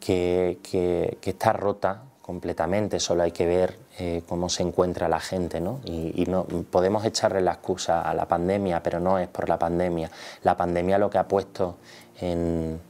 que, 0.01 0.61
que 0.63 1.31
está 1.31 1.53
rota 1.53 2.05
completamente, 2.27 2.99
solo 2.99 3.23
hay 3.23 3.31
que 3.31 3.47
ver 3.47 3.79
eh, 4.01 4.23
cómo 4.29 4.49
se 4.49 4.65
encuentra 4.65 5.09
la 5.09 5.21
gente, 5.21 5.61
¿no? 5.61 5.79
Y, 5.85 6.25
no 6.27 6.45
podemos 6.45 7.05
echarle 7.05 7.41
la 7.41 7.53
excusa 7.53 8.03
a 8.03 8.13
la 8.15 8.27
pandemia, 8.27 8.83
pero 8.83 8.99
no 8.99 9.17
es 9.17 9.29
por 9.29 9.49
la 9.49 9.61
pandemia. 9.61 10.11
La 10.43 10.57
pandemia 10.57 10.99
lo 10.99 11.09
que 11.09 11.19
ha 11.19 11.29
puesto 11.29 11.77
en, 12.21 12.81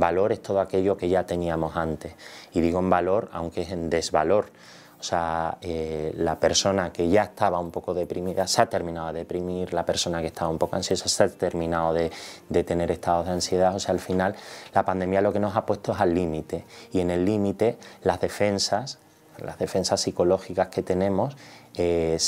valor 0.00 0.32
es 0.32 0.42
todo 0.42 0.60
aquello 0.60 0.96
que 0.96 1.08
ya 1.08 1.24
teníamos 1.24 1.76
antes. 1.76 2.14
Y 2.52 2.60
digo 2.60 2.80
en 2.80 2.90
valor, 2.90 3.28
aunque 3.32 3.62
es 3.62 3.70
en 3.70 3.90
desvalor. 3.90 4.46
O 5.00 5.02
sea, 5.02 5.56
eh, 5.62 6.12
la 6.16 6.38
persona 6.38 6.92
que 6.92 7.08
ya 7.08 7.22
estaba 7.24 7.58
un 7.58 7.70
poco 7.70 7.94
deprimida 7.94 8.46
se 8.46 8.60
ha 8.60 8.66
terminado 8.66 9.12
de 9.12 9.20
deprimir, 9.20 9.72
la 9.72 9.84
persona 9.84 10.20
que 10.20 10.26
estaba 10.26 10.50
un 10.50 10.58
poco 10.58 10.76
ansiosa 10.76 11.08
se 11.08 11.24
ha 11.24 11.28
terminado 11.28 11.94
de, 11.94 12.10
de 12.48 12.64
tener 12.64 12.90
estados 12.90 13.26
de 13.26 13.32
ansiedad. 13.32 13.74
O 13.74 13.78
sea, 13.80 13.92
al 13.92 14.00
final 14.00 14.36
la 14.74 14.84
pandemia 14.84 15.20
lo 15.22 15.32
que 15.32 15.40
nos 15.40 15.56
ha 15.56 15.64
puesto 15.64 15.92
es 15.92 16.00
al 16.00 16.14
límite. 16.14 16.64
Y 16.92 17.00
en 17.00 17.10
el 17.10 17.24
límite 17.24 17.78
las 18.02 18.20
defensas 18.20 18.98
las 19.44 19.58
defensas 19.58 20.00
psicológicas 20.00 20.68
que 20.68 20.82
tenemos 20.82 21.36
eh, 21.76 22.18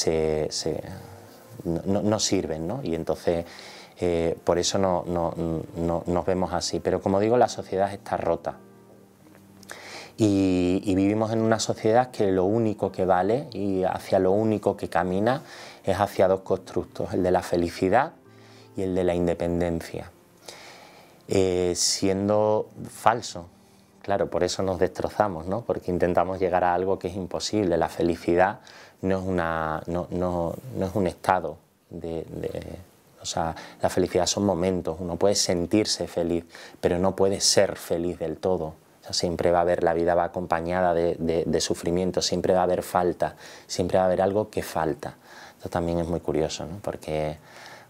no, 1.65 2.19
sirven, 2.19 2.67
¿no? 2.67 2.81
Y 2.83 2.95
entonces 2.95 3.45
eh, 4.01 4.37
por 4.45 4.59
eso 4.59 4.79
no, 4.79 5.05
nos 5.07 6.27
vemos 6.27 6.53
así. 6.53 6.81
Pero 6.81 7.01
como 7.01 7.21
digo, 7.21 7.37
la 7.37 7.49
sociedad 7.49 7.93
está 7.93 8.17
rota. 8.17 8.57
Y, 10.17 10.95
vivimos 10.95 11.33
en 11.33 11.41
una 11.41 11.59
sociedad 11.59 12.11
que 12.11 12.31
lo 12.31 12.45
único 12.45 12.93
que 12.93 13.05
vale 13.05 13.49
y 13.53 13.83
hacia 13.83 14.19
lo 14.19 14.31
único 14.33 14.77
que 14.77 14.89
camina 14.89 15.43
es 15.85 15.99
hacia 15.99 16.29
dos 16.29 16.41
constructos, 16.41 17.13
el 17.13 17.23
de 17.23 17.31
la 17.31 17.43
felicidad 17.43 18.13
y 18.77 18.83
el 18.83 18.95
de 18.95 19.05
la 19.05 19.15
independencia. 19.15 20.11
Eh, 21.29 21.73
siendo 21.75 22.69
falso, 22.89 23.47
Claro, 24.03 24.29
por 24.29 24.43
eso 24.43 24.65
nos 24.65 24.81
destrozamos, 24.81 25.47
¿no? 25.47 25.61
porque 25.61 25.93
intentamos 25.93 26.41
llegar 26.41 26.65
a 26.65 26.75
algo 26.75 26.99
que 26.99 27.07
es 27.07 27.15
imposible. 27.15 27.77
La 27.77 27.89
felicidad 27.89 28.59
no 29.01 29.19
es, 29.19 29.25
una, 29.25 29.81
no, 29.87 30.09
no, 30.11 30.55
no 30.77 30.87
es 30.87 30.95
un 30.97 31.07
estado 31.07 31.57
de, 31.89 32.25
o 33.21 33.25
sea, 33.25 33.55
la 33.81 33.89
felicidad 33.89 34.27
son 34.27 34.45
momentos, 34.45 34.97
uno 34.99 35.17
puede 35.17 35.37
sentirse 35.37 36.09
feliz, 36.09 36.45
pero 36.81 36.99
no 36.99 37.15
puede 37.15 37.41
ser 37.41 37.77
feliz 37.77 38.19
del 38.19 38.39
todo. 38.39 38.75
Siempre 39.11 39.51
va 39.51 39.59
a 39.59 39.63
haber, 39.63 39.83
la 39.83 39.95
vida 39.95 40.15
va 40.15 40.25
acompañada 40.25 40.95
de, 40.95 41.17
de, 41.47 41.61
sufrimiento, 41.61 42.23
siempre 42.23 42.55
va 42.55 42.61
a 42.61 42.65
haber 42.65 42.83
falta, 42.83 43.35
siempre 43.67 43.99
va 43.99 44.05
a 44.05 44.07
haber 44.07 44.23
algo 44.23 44.49
que 44.49 44.63
falta. 44.63 45.15
Esto 45.57 45.69
también 45.69 45.99
es 45.99 46.07
muy 46.07 46.21
curioso, 46.21 46.65
¿no? 46.67 46.79
porque, 46.83 47.37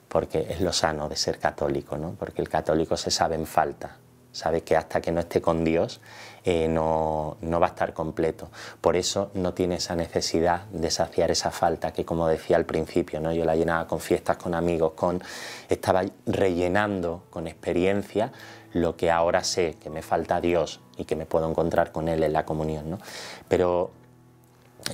porque 0.09 0.47
es 0.49 0.61
lo 0.61 0.73
sano 0.73 1.09
de 1.09 1.17
ser 1.17 1.39
católico, 1.39 1.97
¿no? 1.97 2.17
porque 2.19 2.41
el 2.43 2.49
católico 2.49 2.97
se 2.97 3.11
sabe 3.11 3.35
en 3.35 3.47
falta, 3.47 3.97
sabe 4.33 4.63
que 4.63 4.77
hasta 4.77 5.01
que 5.01 5.13
no 5.13 5.21
esté 5.21 5.41
con 5.41 5.65
Dios 5.65 6.01
eh, 6.45 6.67
no, 6.67 7.37
va 7.41 7.67
a 7.67 7.69
estar 7.69 7.93
completo. 7.93 8.51
Por 8.81 8.97
eso 8.97 9.31
no 9.35 9.55
tiene 9.55 9.77
esa 9.77 9.95
necesidad 9.95 10.65
de 10.67 10.91
saciar 10.91 11.31
esa 11.31 11.53
falta 11.53 11.93
que, 11.93 12.05
como 12.05 12.27
decía 12.27 12.57
al 12.57 12.65
principio, 12.65 13.21
¿no? 13.21 13.33
yo 13.33 13.45
la 13.45 13.55
llenaba 13.55 13.87
con 13.87 14.01
fiestas, 14.01 14.39
con 14.39 14.55
amigos, 14.55 14.93
con 14.95 15.23
estaba 15.69 16.03
rellenando 16.27 17.25
con 17.31 17.47
experiencia 17.47 18.33
lo 18.73 18.97
que 18.97 19.11
ahora 19.11 19.45
sé 19.45 19.77
que 19.81 19.91
me 19.91 20.03
falta 20.03 20.41
Dios 20.41 20.81
y 20.97 21.05
que 21.05 21.15
me 21.15 21.27
puedo 21.27 21.49
encontrar 21.49 21.93
con 21.93 22.09
Él 22.09 22.25
en 22.25 22.33
la 22.33 22.45
comunión. 22.45 22.91
¿no? 22.91 22.99
Pero 23.47 23.93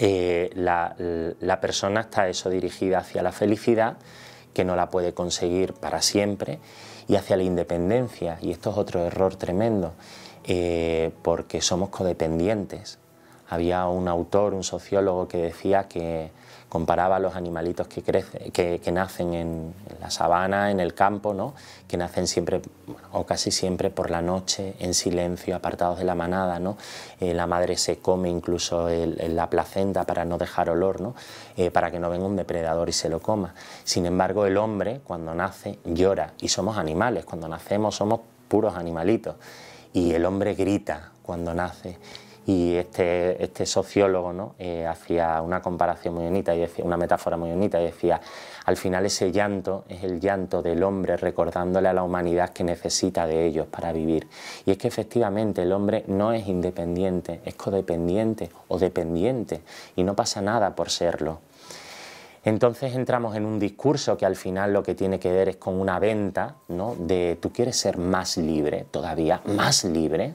eh, 0.00 0.50
la, 0.54 0.94
la 0.98 1.60
persona 1.60 2.02
está 2.02 2.28
eso 2.28 2.50
dirigida 2.50 2.98
hacia 2.98 3.22
la 3.22 3.32
felicidad 3.32 3.96
que 4.52 4.64
no 4.64 4.76
la 4.76 4.90
puede 4.90 5.14
conseguir 5.14 5.72
para 5.72 6.02
siempre 6.02 6.58
y 7.08 7.16
hacia 7.16 7.36
la 7.36 7.42
independencia 7.42 8.38
y 8.40 8.52
esto 8.52 8.70
es 8.70 8.76
otro 8.76 9.00
error 9.00 9.34
tremendo 9.36 9.92
eh, 10.44 11.10
porque 11.22 11.60
somos 11.60 11.88
codependientes. 11.88 12.98
Había 13.48 13.86
un 13.86 14.08
autor, 14.08 14.54
un 14.54 14.62
sociólogo 14.62 15.26
que 15.26 15.38
decía 15.38 15.88
que 15.88 16.30
comparaba 16.68 17.16
a 17.16 17.18
los 17.18 17.34
animalitos 17.34 17.88
que, 17.88 18.02
que, 18.02 18.92
nacen 18.92 19.34
en, 19.34 19.74
la 20.00 20.10
sabana, 20.10 20.70
en 20.70 20.80
el 20.80 20.94
campo, 20.94 21.32
¿no? 21.32 21.54
que 21.86 21.96
nacen 21.96 22.26
siempre 22.26 22.60
o 23.12 23.24
casi 23.24 23.50
siempre 23.50 23.90
por 23.90 24.10
la 24.10 24.20
noche, 24.20 24.74
en 24.78 24.94
silencio, 24.94 25.56
apartados 25.56 25.98
de 25.98 26.04
la 26.04 26.14
manada. 26.14 26.58
¿no? 26.58 26.76
Eh, 27.20 27.32
la 27.32 27.46
madre 27.46 27.76
se 27.76 27.98
come 27.98 28.28
incluso 28.28 28.88
la 28.88 29.48
placenta 29.48 30.04
para 30.04 30.24
no 30.24 30.38
dejar 30.38 30.70
olor, 30.70 31.00
¿no? 31.00 31.14
Eh, 31.56 31.70
para 31.70 31.90
que 31.90 31.98
no 31.98 32.10
venga 32.10 32.26
un 32.26 32.36
depredador 32.36 32.88
y 32.88 32.92
se 32.92 33.08
lo 33.08 33.20
coma. 33.20 33.54
Sin 33.84 34.06
embargo, 34.06 34.46
el 34.46 34.56
hombre 34.56 35.00
cuando 35.04 35.34
nace 35.34 35.78
llora 35.84 36.34
y 36.40 36.48
somos 36.48 36.76
animales, 36.76 37.24
cuando 37.24 37.48
nacemos 37.48 37.96
somos 37.96 38.20
puros 38.48 38.76
animalitos 38.76 39.36
y 39.92 40.12
el 40.12 40.24
hombre 40.24 40.54
grita 40.54 41.12
cuando 41.22 41.54
nace. 41.54 41.98
Y 42.48 42.76
este, 42.76 43.44
este 43.44 43.66
sociólogo 43.66 44.32
¿no? 44.32 44.54
Eh, 44.58 44.86
hacía 44.86 45.42
una 45.42 45.60
comparación 45.60 46.14
muy 46.14 46.24
bonita, 46.24 46.54
y 46.54 46.60
decía, 46.60 46.82
una 46.82 46.96
metáfora 46.96 47.36
muy 47.36 47.50
bonita, 47.50 47.78
y 47.78 47.84
decía, 47.84 48.22
al 48.64 48.78
final 48.78 49.04
ese 49.04 49.30
llanto 49.30 49.84
es 49.86 50.02
el 50.02 50.18
llanto 50.18 50.62
del 50.62 50.82
hombre 50.82 51.18
recordándole 51.18 51.88
a 51.88 51.92
la 51.92 52.02
humanidad 52.02 52.48
que 52.54 52.64
necesita 52.64 53.26
de 53.26 53.44
ellos 53.44 53.66
para 53.66 53.92
vivir. 53.92 54.28
Y 54.64 54.70
es 54.70 54.78
que 54.78 54.88
efectivamente 54.88 55.60
el 55.60 55.72
hombre 55.72 56.04
no 56.06 56.32
es 56.32 56.48
independiente, 56.48 57.42
es 57.44 57.54
codependiente 57.54 58.48
o 58.68 58.78
dependiente, 58.78 59.60
y 59.94 60.02
no 60.02 60.16
pasa 60.16 60.40
nada 60.40 60.74
por 60.74 60.88
serlo. 60.88 61.40
Entonces 62.44 62.94
entramos 62.94 63.36
en 63.36 63.44
un 63.44 63.58
discurso 63.58 64.16
que 64.16 64.24
al 64.24 64.36
final 64.36 64.72
lo 64.72 64.82
que 64.82 64.94
tiene 64.94 65.20
que 65.20 65.30
ver 65.30 65.50
es 65.50 65.56
con 65.56 65.78
una 65.78 65.98
venta, 65.98 66.54
¿no? 66.68 66.96
De 66.98 67.36
tú 67.38 67.52
quieres 67.52 67.76
ser 67.76 67.98
más 67.98 68.38
libre, 68.38 68.86
todavía 68.90 69.42
más 69.44 69.84
libre, 69.84 70.32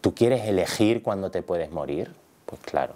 tú 0.00 0.14
quieres 0.14 0.46
elegir 0.46 1.02
cuándo 1.02 1.30
te 1.30 1.42
puedes 1.42 1.70
morir. 1.70 2.14
Pues 2.46 2.62
claro, 2.62 2.94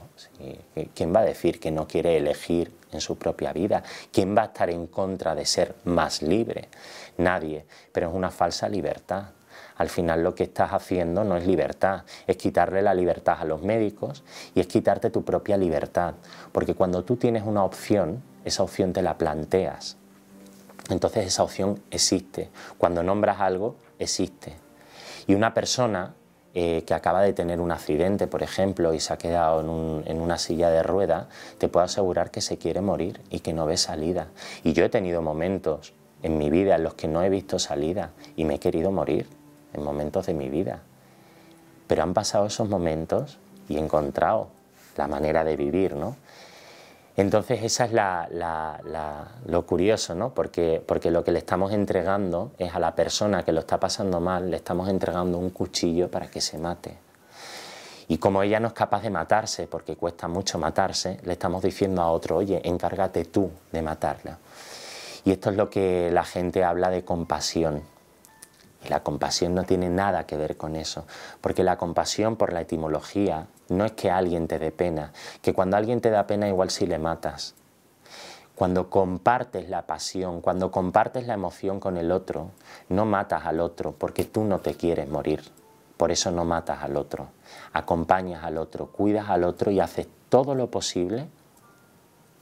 ¿quién 0.94 1.14
va 1.14 1.20
a 1.20 1.24
decir 1.24 1.60
que 1.60 1.70
no 1.70 1.86
quiere 1.86 2.16
elegir 2.16 2.74
en 2.90 3.02
su 3.02 3.18
propia 3.18 3.52
vida? 3.52 3.82
¿Quién 4.10 4.34
va 4.34 4.42
a 4.42 4.46
estar 4.46 4.70
en 4.70 4.86
contra 4.86 5.34
de 5.34 5.44
ser 5.44 5.74
más 5.84 6.22
libre? 6.22 6.68
Nadie, 7.18 7.66
pero 7.92 8.08
es 8.08 8.14
una 8.14 8.30
falsa 8.30 8.66
libertad. 8.66 9.26
Al 9.76 9.90
final 9.90 10.22
lo 10.22 10.34
que 10.34 10.44
estás 10.44 10.72
haciendo 10.72 11.22
no 11.24 11.36
es 11.36 11.46
libertad, 11.46 12.04
es 12.26 12.36
quitarle 12.38 12.80
la 12.80 12.94
libertad 12.94 13.36
a 13.40 13.44
los 13.44 13.62
médicos 13.62 14.24
y 14.54 14.60
es 14.60 14.66
quitarte 14.66 15.10
tu 15.10 15.22
propia 15.22 15.58
libertad. 15.58 16.14
Porque 16.50 16.74
cuando 16.74 17.04
tú 17.04 17.16
tienes 17.16 17.42
una 17.44 17.62
opción, 17.62 18.22
esa 18.46 18.62
opción 18.62 18.94
te 18.94 19.02
la 19.02 19.18
planteas. 19.18 19.98
Entonces 20.88 21.26
esa 21.26 21.42
opción 21.42 21.82
existe. 21.90 22.50
Cuando 22.78 23.02
nombras 23.02 23.40
algo, 23.40 23.76
existe. 23.98 24.54
Y 25.26 25.34
una 25.34 25.52
persona 25.52 26.14
eh, 26.54 26.84
que 26.86 26.92
acaba 26.92 27.22
de 27.22 27.32
tener 27.32 27.60
un 27.60 27.72
accidente, 27.72 28.26
por 28.26 28.42
ejemplo, 28.42 28.92
y 28.92 29.00
se 29.00 29.14
ha 29.14 29.16
quedado 29.16 29.60
en, 30.04 30.20
una 30.20 30.36
silla 30.36 30.68
de 30.68 30.82
rueda, 30.82 31.28
te 31.56 31.68
puedo 31.68 31.84
asegurar 31.84 32.30
que 32.30 32.42
se 32.42 32.58
quiere 32.58 32.82
morir 32.82 33.22
y 33.30 33.40
que 33.40 33.54
no 33.54 33.64
ve 33.64 33.78
salida. 33.78 34.28
Y 34.62 34.74
yo 34.74 34.84
he 34.84 34.90
tenido 34.90 35.22
momentos 35.22 35.94
en 36.22 36.36
mi 36.36 36.50
vida 36.50 36.76
en 36.76 36.84
los 36.84 36.92
que 36.92 37.08
no 37.08 37.22
he 37.22 37.30
visto 37.30 37.58
salida 37.58 38.10
y 38.36 38.44
me 38.44 38.56
he 38.56 38.58
querido 38.58 38.90
morir, 38.90 39.26
en 39.72 39.82
momentos 39.82 40.26
de 40.26 40.34
mi 40.34 40.50
vida. 40.50 40.82
Pero 41.86 42.02
han 42.02 42.12
pasado 42.12 42.44
esos 42.44 42.68
momentos 42.68 43.38
y 43.68 43.76
he 43.76 43.80
encontrado 43.80 44.48
la 44.98 45.08
manera 45.08 45.44
de 45.44 45.56
vivir, 45.56 45.96
¿no? 45.96 46.16
Entonces 47.16 47.62
esa 47.62 47.84
es 47.84 47.92
lo 49.46 49.66
curioso, 49.66 50.14
¿no? 50.14 50.32
Porque, 50.32 50.82
porque 50.86 51.10
lo 51.10 51.22
que 51.22 51.32
le 51.32 51.38
estamos 51.38 51.72
entregando 51.72 52.52
es 52.58 52.74
a 52.74 52.78
la 52.78 52.94
persona 52.94 53.44
que 53.44 53.52
lo 53.52 53.60
está 53.60 53.78
pasando 53.78 54.18
mal, 54.20 54.50
le 54.50 54.56
estamos 54.56 54.88
entregando 54.88 55.38
un 55.38 55.50
cuchillo 55.50 56.10
para 56.10 56.28
que 56.28 56.40
se 56.40 56.56
mate. 56.58 56.96
Y 58.08 58.18
como 58.18 58.42
ella 58.42 58.60
no 58.60 58.68
es 58.68 58.74
capaz 58.74 59.02
de 59.02 59.10
matarse, 59.10 59.66
porque 59.66 59.96
cuesta 59.96 60.26
mucho 60.26 60.58
matarse, 60.58 61.18
le 61.24 61.32
estamos 61.32 61.62
diciendo 61.62 62.02
a 62.02 62.10
otro, 62.10 62.36
oye, 62.36 62.60
encárgate 62.64 63.26
tú 63.26 63.50
de 63.70 63.82
matarla. 63.82 64.38
Y 65.24 65.30
esto 65.32 65.50
es 65.50 65.56
lo 65.56 65.70
que 65.70 66.10
la 66.10 66.24
gente 66.24 66.64
habla 66.64 66.90
de 66.90 67.04
compasión. 67.04 67.82
Y 68.84 68.88
la 68.88 69.02
compasión 69.02 69.54
no 69.54 69.64
tiene 69.64 69.88
nada 69.88 70.26
que 70.26 70.36
ver 70.36 70.56
con 70.56 70.76
eso, 70.76 71.06
porque 71.40 71.62
la 71.62 71.76
compasión 71.76 72.36
por 72.36 72.52
la 72.52 72.62
etimología 72.62 73.46
no 73.68 73.84
es 73.84 73.92
que 73.92 74.10
alguien 74.10 74.48
te 74.48 74.58
dé 74.58 74.72
pena, 74.72 75.12
que 75.40 75.54
cuando 75.54 75.76
alguien 75.76 76.00
te 76.00 76.10
da 76.10 76.26
pena 76.26 76.48
igual 76.48 76.70
si 76.70 76.86
le 76.86 76.98
matas. 76.98 77.54
Cuando 78.54 78.90
compartes 78.90 79.68
la 79.70 79.86
pasión, 79.86 80.40
cuando 80.40 80.70
compartes 80.70 81.26
la 81.26 81.34
emoción 81.34 81.80
con 81.80 81.96
el 81.96 82.12
otro, 82.12 82.50
no 82.88 83.06
matas 83.06 83.46
al 83.46 83.60
otro 83.60 83.92
porque 83.92 84.24
tú 84.24 84.44
no 84.44 84.58
te 84.58 84.74
quieres 84.74 85.08
morir. 85.08 85.42
Por 85.96 86.10
eso 86.10 86.30
no 86.30 86.44
matas 86.44 86.82
al 86.82 86.96
otro. 86.96 87.28
Acompañas 87.72 88.44
al 88.44 88.58
otro, 88.58 88.88
cuidas 88.88 89.30
al 89.30 89.44
otro 89.44 89.70
y 89.70 89.80
haces 89.80 90.08
todo 90.28 90.54
lo 90.54 90.70
posible 90.70 91.28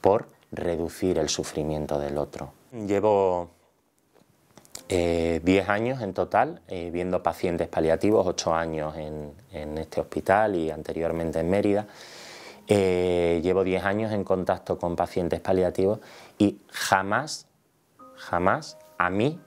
por 0.01 0.27
reducir 0.51 1.17
el 1.17 1.29
sufrimiento 1.29 1.99
del 1.99 2.17
otro. 2.17 2.53
Llevo 2.71 3.51
10 4.91 5.41
eh, 5.45 5.63
años 5.69 6.01
en 6.01 6.13
total 6.13 6.59
eh, 6.67 6.89
viendo 6.91 7.23
pacientes 7.23 7.69
paliativos, 7.69 8.27
8 8.27 8.53
años 8.53 8.95
en, 8.97 9.77
este 9.77 10.01
hospital 10.01 10.55
y 10.55 10.69
anteriormente 10.69 11.39
en 11.39 11.49
Mérida. 11.49 11.87
Eh, 12.67 13.39
llevo 13.41 13.63
10 13.63 13.85
años 13.85 14.11
en 14.11 14.25
contacto 14.25 14.77
con 14.77 14.97
pacientes 14.97 15.39
paliativos 15.39 15.99
y 16.37 16.59
jamás, 16.69 17.47
jamás 18.15 18.77
a 18.97 19.09
mí 19.09 19.39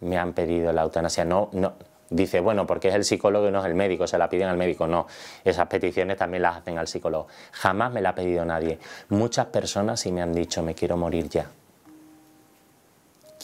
me 0.00 0.18
han 0.18 0.32
pedido 0.32 0.72
la 0.72 0.82
eutanasia. 0.82 1.24
No, 1.24 1.48
no, 1.52 1.74
dice, 2.10 2.40
bueno, 2.40 2.66
porque 2.66 2.88
es 2.88 2.94
el 2.96 3.04
psicólogo 3.04 3.48
y 3.48 3.52
no 3.52 3.60
es 3.60 3.66
el 3.66 3.74
médico, 3.74 4.08
se 4.08 4.18
la 4.18 4.28
piden 4.28 4.48
al 4.48 4.56
médico. 4.56 4.88
No, 4.88 5.06
esas 5.44 5.68
peticiones 5.68 6.16
también 6.16 6.42
las 6.42 6.56
hacen 6.56 6.76
al 6.76 6.88
psicólogo. 6.88 7.28
Jamás 7.52 7.92
me 7.92 8.00
la 8.00 8.10
ha 8.10 8.14
pedido 8.16 8.44
nadie. 8.44 8.80
Muchas 9.10 9.46
personas 9.46 10.00
sí 10.00 10.10
me 10.10 10.22
han 10.22 10.32
dicho, 10.32 10.60
me 10.64 10.74
quiero 10.74 10.96
morir 10.96 11.28
ya 11.28 11.48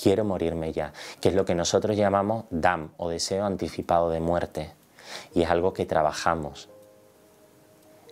quiero 0.00 0.24
morirme 0.24 0.72
ya, 0.72 0.92
que 1.20 1.28
es 1.28 1.35
lo 1.35 1.44
que 1.44 1.54
nosotros 1.54 1.96
llamamos 1.96 2.44
DAM 2.50 2.90
o 2.96 3.09
deseo 3.09 3.44
anticipado 3.44 4.11
de 4.11 4.20
muerte. 4.20 4.72
Y 5.35 5.42
es 5.42 5.50
algo 5.50 5.72
que 5.72 5.87
trabajamos. 5.87 6.68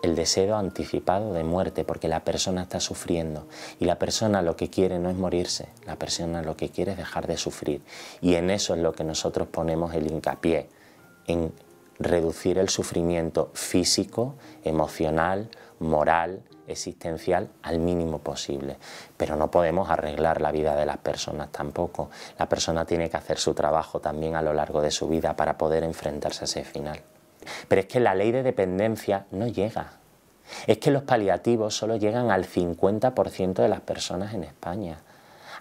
El 0.02 0.16
deseo 0.16 0.56
anticipado 0.56 1.32
de 1.32 1.44
muerte, 1.44 1.84
porque 1.84 2.08
la 2.08 2.24
persona 2.24 2.62
está 2.62 2.80
sufriendo 2.80 3.46
y 3.78 3.84
la 3.84 4.00
persona 4.00 4.42
lo 4.42 4.56
que 4.56 4.68
quiere 4.68 4.98
no 4.98 5.10
es 5.10 5.16
morirse, 5.16 5.68
la 5.86 5.96
persona 5.96 6.42
lo 6.42 6.56
que 6.56 6.70
quiere 6.70 6.92
es 6.92 6.98
dejar 6.98 7.28
de 7.28 7.36
sufrir. 7.36 7.82
Y 8.20 8.34
en 8.34 8.50
eso 8.50 8.74
es 8.74 8.80
lo 8.80 8.92
que 8.92 9.04
nosotros 9.04 9.46
ponemos 9.46 9.94
el 9.94 10.10
hincapié, 10.10 10.68
en 11.28 11.52
reducir 12.00 12.58
el 12.58 12.68
sufrimiento 12.68 13.50
físico, 13.54 14.34
emocional, 14.64 15.48
moral, 15.78 16.42
existencial 16.66 17.48
al 17.62 17.78
mínimo 17.78 18.18
posible. 18.18 18.76
Pero 19.16 19.36
no 19.36 19.50
podemos 19.50 19.90
arreglar 19.90 20.40
la 20.40 20.52
vida 20.52 20.74
de 20.76 20.86
las 20.86 20.98
personas 20.98 21.50
tampoco. 21.50 22.10
La 22.38 22.48
persona 22.48 22.84
tiene 22.84 23.10
que 23.10 23.16
hacer 23.16 23.38
su 23.38 23.54
trabajo 23.54 24.00
también 24.00 24.36
a 24.36 24.42
lo 24.42 24.52
largo 24.52 24.80
de 24.80 24.90
su 24.90 25.08
vida 25.08 25.36
para 25.36 25.58
poder 25.58 25.82
enfrentarse 25.82 26.42
a 26.42 26.44
ese 26.44 26.64
final. 26.64 27.00
Pero 27.68 27.80
es 27.80 27.86
que 27.86 28.00
la 28.00 28.14
ley 28.14 28.32
de 28.32 28.42
dependencia 28.42 29.26
no 29.30 29.46
llega. 29.46 29.92
Es 30.66 30.78
que 30.78 30.90
los 30.90 31.02
paliativos 31.02 31.74
solo 31.74 31.96
llegan 31.96 32.30
al 32.30 32.46
50% 32.46 33.54
de 33.54 33.68
las 33.68 33.80
personas 33.80 34.34
en 34.34 34.44
España. 34.44 34.98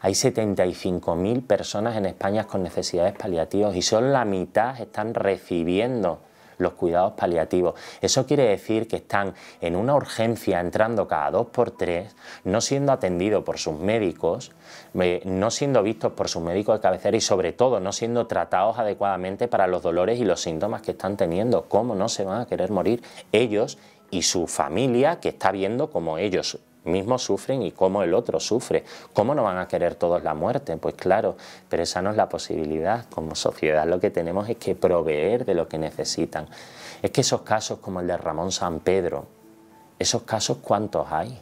Hay 0.01 0.13
75.000 0.13 1.45
personas 1.45 1.95
en 1.95 2.07
España 2.07 2.45
con 2.45 2.63
necesidades 2.63 3.13
paliativas 3.13 3.75
y 3.75 3.83
solo 3.83 4.09
la 4.09 4.25
mitad 4.25 4.79
están 4.81 5.13
recibiendo 5.13 6.19
los 6.61 6.73
cuidados 6.73 7.13
paliativos. 7.13 7.75
Eso 8.01 8.25
quiere 8.25 8.43
decir 8.43 8.87
que 8.87 8.97
están 8.97 9.33
en 9.59 9.75
una 9.75 9.95
urgencia 9.95 10.59
entrando 10.59 11.07
cada 11.07 11.31
dos 11.31 11.47
por 11.47 11.71
tres, 11.71 12.15
no 12.43 12.61
siendo 12.61 12.91
atendidos 12.91 13.43
por 13.43 13.57
sus 13.57 13.77
médicos, 13.77 14.51
eh, 14.99 15.21
no 15.25 15.51
siendo 15.51 15.83
vistos 15.83 16.13
por 16.13 16.29
sus 16.29 16.41
médicos 16.41 16.77
de 16.77 16.81
cabecera 16.81 17.17
y 17.17 17.21
sobre 17.21 17.51
todo 17.53 17.79
no 17.79 17.91
siendo 17.91 18.27
tratados 18.27 18.79
adecuadamente 18.79 19.47
para 19.47 19.67
los 19.67 19.81
dolores 19.81 20.19
y 20.19 20.25
los 20.25 20.41
síntomas 20.41 20.81
que 20.81 20.91
están 20.91 21.17
teniendo. 21.17 21.63
¿Cómo 21.67 21.95
no 21.95 22.09
se 22.09 22.23
van 22.23 22.41
a 22.41 22.45
querer 22.45 22.71
morir 22.71 23.03
ellos 23.31 23.77
y 24.11 24.23
su 24.23 24.47
familia 24.47 25.19
que 25.19 25.29
está 25.29 25.51
viendo 25.51 25.89
cómo 25.89 26.17
ellos 26.17 26.59
mismos 26.83 27.23
sufren 27.23 27.61
y 27.61 27.71
cómo 27.71 28.03
el 28.03 28.13
otro 28.13 28.39
sufre. 28.39 28.83
¿Cómo 29.13 29.35
no 29.35 29.43
van 29.43 29.57
a 29.57 29.67
querer 29.67 29.95
todos 29.95 30.23
la 30.23 30.33
muerte? 30.33 30.75
Pues 30.77 30.95
claro, 30.95 31.35
pero 31.69 31.83
esa 31.83 32.01
no 32.01 32.11
es 32.11 32.17
la 32.17 32.29
posibilidad. 32.29 33.05
Como 33.09 33.35
sociedad 33.35 33.85
lo 33.87 33.99
que 33.99 34.09
tenemos 34.09 34.49
es 34.49 34.57
que 34.57 34.75
proveer 34.75 35.45
de 35.45 35.53
lo 35.53 35.67
que 35.67 35.77
necesitan. 35.77 36.47
Es 37.01 37.11
que 37.11 37.21
esos 37.21 37.41
casos 37.41 37.79
como 37.79 37.99
el 37.99 38.07
de 38.07 38.17
Ramón 38.17 38.51
San 38.51 38.79
Pedro, 38.79 39.25
esos 39.99 40.23
casos 40.23 40.57
cuántos 40.61 41.11
hay. 41.11 41.39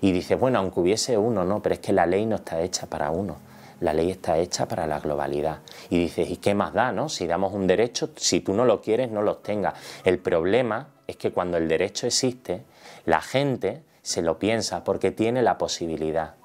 Y 0.00 0.12
dice, 0.12 0.34
bueno, 0.34 0.58
aunque 0.58 0.80
hubiese 0.80 1.18
uno, 1.18 1.44
no, 1.44 1.60
pero 1.60 1.74
es 1.74 1.80
que 1.80 1.92
la 1.92 2.06
ley 2.06 2.24
no 2.26 2.36
está 2.36 2.60
hecha 2.60 2.86
para 2.86 3.10
uno. 3.10 3.36
La 3.80 3.92
ley 3.92 4.10
está 4.10 4.38
hecha 4.38 4.66
para 4.66 4.86
la 4.86 4.98
globalidad. 5.00 5.58
Y 5.88 5.98
dices, 5.98 6.28
¿y 6.30 6.36
qué 6.36 6.54
más 6.54 6.72
da, 6.72 6.92
no? 6.92 7.08
Si 7.08 7.26
damos 7.26 7.52
un 7.52 7.66
derecho, 7.66 8.10
si 8.16 8.40
tú 8.40 8.52
no 8.52 8.64
lo 8.64 8.80
quieres, 8.80 9.10
no 9.10 9.22
los 9.22 9.42
tengas. 9.42 9.74
El 10.04 10.18
problema 10.18 10.88
es 11.06 11.16
que 11.16 11.32
cuando 11.32 11.56
el 11.56 11.68
derecho 11.68 12.06
existe, 12.06 12.64
la 13.06 13.20
gente 13.20 13.82
se 14.08 14.22
lo 14.22 14.38
piensa 14.38 14.84
porque 14.84 15.10
tiene 15.10 15.42
la 15.42 15.58
posibilidad 15.58 16.36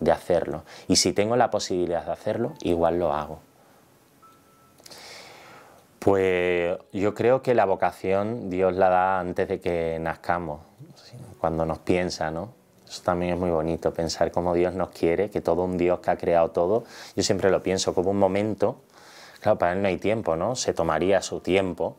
de 0.00 0.10
hacerlo. 0.10 0.64
Y 0.88 0.96
si 0.96 1.12
tengo 1.12 1.36
la 1.36 1.50
posibilidad 1.52 2.04
de 2.04 2.10
hacerlo, 2.10 2.54
igual 2.62 2.98
lo 2.98 3.12
hago. 3.12 3.38
Pues 6.00 6.76
yo 6.92 7.14
creo 7.14 7.40
que 7.40 7.54
la 7.54 7.64
vocación 7.64 8.50
Dios 8.50 8.74
la 8.74 8.88
da 8.88 9.20
antes 9.20 9.46
de 9.46 9.60
que 9.60 9.98
nazcamos, 10.00 10.62
cuando 11.38 11.64
nos 11.64 11.78
piensa, 11.78 12.32
¿no? 12.32 12.54
Eso 12.88 13.02
también 13.04 13.34
es 13.34 13.38
muy 13.38 13.50
bonito, 13.50 13.94
pensar 13.94 14.32
cómo 14.32 14.52
Dios 14.52 14.74
nos 14.74 14.90
quiere, 14.90 15.30
que 15.30 15.40
todo 15.40 15.62
un 15.62 15.78
Dios 15.78 16.00
que 16.00 16.10
ha 16.10 16.16
creado 16.16 16.50
todo, 16.50 16.82
yo 17.14 17.22
siempre 17.22 17.52
lo 17.52 17.62
pienso 17.62 17.94
como 17.94 18.10
un 18.10 18.18
momento, 18.18 18.80
claro, 19.40 19.58
para 19.58 19.74
él 19.74 19.82
no 19.82 19.86
hay 19.86 19.98
tiempo, 19.98 20.34
¿no? 20.34 20.56
Se 20.56 20.74
tomaría 20.74 21.22
su 21.22 21.38
tiempo 21.38 21.98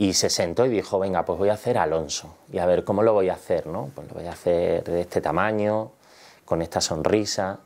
y 0.00 0.14
se 0.14 0.30
sentó 0.30 0.64
y 0.64 0.68
dijo, 0.68 1.00
venga, 1.00 1.24
pues 1.24 1.40
voy 1.40 1.48
a 1.48 1.54
hacer 1.54 1.76
Alonso. 1.76 2.36
Y 2.52 2.58
a 2.58 2.66
ver, 2.66 2.84
¿cómo 2.84 3.02
lo 3.02 3.12
voy 3.12 3.30
a 3.30 3.34
hacer? 3.34 3.66
No? 3.66 3.90
Pues 3.96 4.06
lo 4.08 4.14
voy 4.14 4.26
a 4.26 4.30
hacer 4.30 4.84
de 4.84 5.00
este 5.00 5.20
tamaño, 5.20 5.90
con 6.44 6.62
esta 6.62 6.80
sonrisa. 6.80 7.58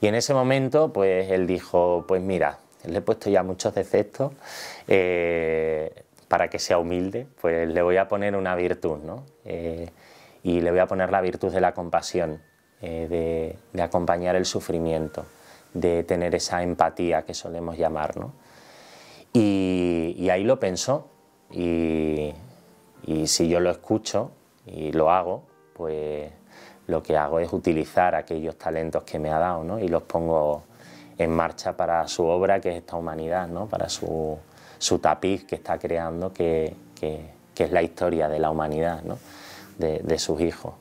Y 0.00 0.06
en 0.06 0.14
ese 0.14 0.32
momento, 0.32 0.92
pues 0.92 1.28
él 1.32 1.48
dijo, 1.48 2.04
pues 2.06 2.22
mira, 2.22 2.60
le 2.84 2.98
he 2.98 3.00
puesto 3.02 3.28
ya 3.28 3.42
muchos 3.42 3.74
defectos, 3.74 4.32
eh, 4.86 6.04
para 6.28 6.48
que 6.48 6.60
sea 6.60 6.78
humilde, 6.78 7.26
pues 7.40 7.68
le 7.68 7.82
voy 7.82 7.96
a 7.96 8.06
poner 8.06 8.36
una 8.36 8.54
virtud, 8.54 8.98
¿no? 8.98 9.24
Eh, 9.44 9.90
y 10.44 10.60
le 10.60 10.70
voy 10.70 10.78
a 10.78 10.86
poner 10.86 11.10
la 11.10 11.20
virtud 11.20 11.52
de 11.52 11.60
la 11.60 11.74
compasión, 11.74 12.40
eh, 12.80 13.58
de, 13.74 13.82
acompañar 13.82 14.36
el 14.36 14.46
sufrimiento, 14.46 15.26
de 15.74 16.04
tener 16.04 16.36
esa 16.36 16.62
empatía 16.62 17.22
que 17.22 17.34
solemos 17.34 17.76
llamar, 17.76 18.16
¿no? 18.16 18.32
Y, 19.32 20.14
y 20.16 20.30
ahí 20.30 20.44
lo 20.44 20.60
pensó, 20.60 21.10
y, 21.52 22.34
si 23.26 23.48
yo 23.48 23.60
lo 23.60 23.70
escucho 23.70 24.30
y 24.66 24.92
lo 24.92 25.10
hago, 25.10 25.42
pues 25.74 26.30
lo 26.86 27.02
que 27.02 27.16
hago 27.16 27.40
es 27.40 27.52
utilizar 27.52 28.14
aquellos 28.14 28.56
talentos 28.56 29.04
que 29.04 29.18
me 29.18 29.30
ha 29.30 29.38
dado 29.38 29.64
¿no? 29.64 29.78
y 29.78 29.88
los 29.88 30.02
pongo 30.02 30.62
en 31.18 31.30
marcha 31.30 31.76
para 31.76 32.06
su 32.08 32.24
obra, 32.24 32.60
que 32.60 32.70
es 32.70 32.76
esta 32.76 32.96
humanidad, 32.96 33.48
¿no? 33.48 33.66
para 33.66 33.88
su, 33.88 34.38
tapiz 35.00 35.44
que 35.44 35.56
está 35.56 35.78
creando, 35.78 36.32
que, 36.32 36.74
es 37.56 37.72
la 37.72 37.82
historia 37.82 38.26
de 38.28 38.38
la 38.38 38.50
humanidad, 38.50 39.02
¿no? 39.02 39.18
de, 39.78 40.18
sus 40.18 40.40
hijos. 40.40 40.74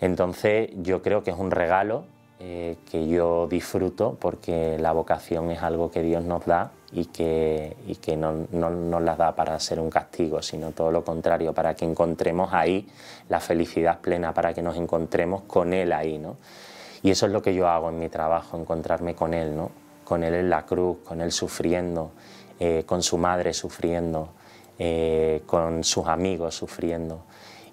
Entonces 0.00 0.70
yo 0.76 1.02
creo 1.02 1.22
que 1.22 1.32
es 1.32 1.38
un 1.38 1.50
regalo 1.50 2.04
eh, 2.40 2.76
que 2.88 3.08
yo 3.08 3.48
disfruto 3.48 4.16
porque 4.20 4.78
la 4.78 4.92
vocación 4.92 5.50
es 5.50 5.60
algo 5.60 5.90
que 5.90 6.02
Dios 6.02 6.22
nos 6.22 6.46
da 6.46 6.70
y 6.92 7.06
que, 7.06 7.76
y 7.86 7.96
que 7.96 8.16
no, 8.16 8.46
no, 8.52 8.70
nos 8.70 9.02
las 9.02 9.18
da 9.18 9.34
para 9.34 9.58
ser 9.58 9.80
un 9.80 9.90
castigo, 9.90 10.40
sino 10.40 10.70
todo 10.70 10.92
lo 10.92 11.04
contrario, 11.04 11.52
para 11.52 11.74
que 11.74 11.84
encontremos 11.84 12.52
ahí 12.52 12.88
la 13.28 13.40
felicidad 13.40 13.98
plena, 14.00 14.32
para 14.34 14.54
que 14.54 14.62
nos 14.62 14.76
encontremos 14.76 15.42
con 15.48 15.72
Él 15.74 15.92
ahí. 15.92 16.18
¿no? 16.18 16.36
Y 17.02 17.10
eso 17.10 17.26
es 17.26 17.32
lo 17.32 17.42
que 17.42 17.54
yo 17.54 17.68
hago 17.68 17.88
en 17.88 17.98
mi 17.98 18.08
trabajo, 18.08 18.56
encontrarme 18.56 19.16
con 19.16 19.34
Él, 19.34 19.56
¿no? 19.56 19.72
con 20.04 20.22
Él 20.22 20.34
en 20.34 20.48
la 20.48 20.64
cruz, 20.64 20.98
con 21.04 21.20
Él 21.20 21.32
sufriendo, 21.32 22.12
eh, 22.60 22.84
con 22.86 23.02
su 23.02 23.18
madre 23.18 23.52
sufriendo, 23.52 24.28
eh, 24.78 25.42
con 25.44 25.82
sus 25.82 26.06
amigos 26.06 26.54
sufriendo 26.54 27.24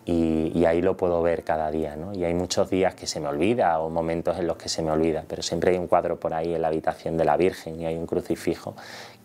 y, 0.05 0.65
ahí 0.65 0.81
lo 0.81 0.95
puedo 0.95 1.21
ver 1.21 1.43
cada 1.43 1.71
día. 1.71 1.95
¿no? 1.95 2.13
Y 2.13 2.23
hay 2.23 2.33
muchos 2.33 2.69
días 2.69 2.95
que 2.95 3.07
se 3.07 3.19
me 3.19 3.27
olvida 3.27 3.79
o 3.79 3.89
momentos 3.89 4.37
en 4.37 4.47
los 4.47 4.57
que 4.57 4.69
se 4.69 4.81
me 4.81 4.91
olvida, 4.91 5.23
pero 5.27 5.41
siempre 5.41 5.71
hay 5.71 5.77
un 5.77 5.87
cuadro 5.87 6.19
por 6.19 6.33
ahí 6.33 6.53
en 6.53 6.61
la 6.61 6.67
habitación 6.67 7.17
de 7.17 7.25
la 7.25 7.37
Virgen 7.37 7.81
y 7.81 7.85
hay 7.85 7.95
un 7.95 8.05
crucifijo 8.05 8.75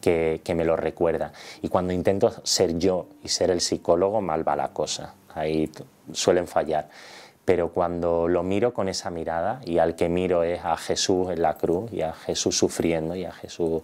que, 0.01 0.41
que 0.43 0.55
me 0.55 0.65
lo 0.65 0.77
recuerda. 0.77 1.33
Y 1.63 1.69
cuando 1.69 1.93
intento 1.93 2.33
ser 2.45 2.79
yo 2.79 3.07
y 3.23 3.29
ser 3.29 3.51
el 3.51 3.61
psicólogo, 3.61 4.21
mal 4.21 4.47
va 4.47 4.57
la 4.57 4.69
cosa. 4.69 5.15
Ahí 5.35 5.71
suelen 6.13 6.47
fallar. 6.47 6.89
Pero 7.45 7.71
cuando 7.71 8.29
lo 8.29 8.43
miro 8.43 8.73
con 8.73 8.89
esa 8.89 9.11
mirada 9.11 9.61
y 9.65 9.79
al 9.79 9.97
que 9.97 10.09
miro 10.09 10.43
es 10.43 10.65
a 10.65 10.77
Jesús 10.77 11.31
en 11.31 11.43
la 11.43 11.55
cruz 11.55 11.93
y 11.93 12.03
a 12.03 12.13
Jesús 12.13 12.57
sufriendo 12.57 13.15
y 13.17 13.25
a 13.25 13.33
Jesús 13.33 13.83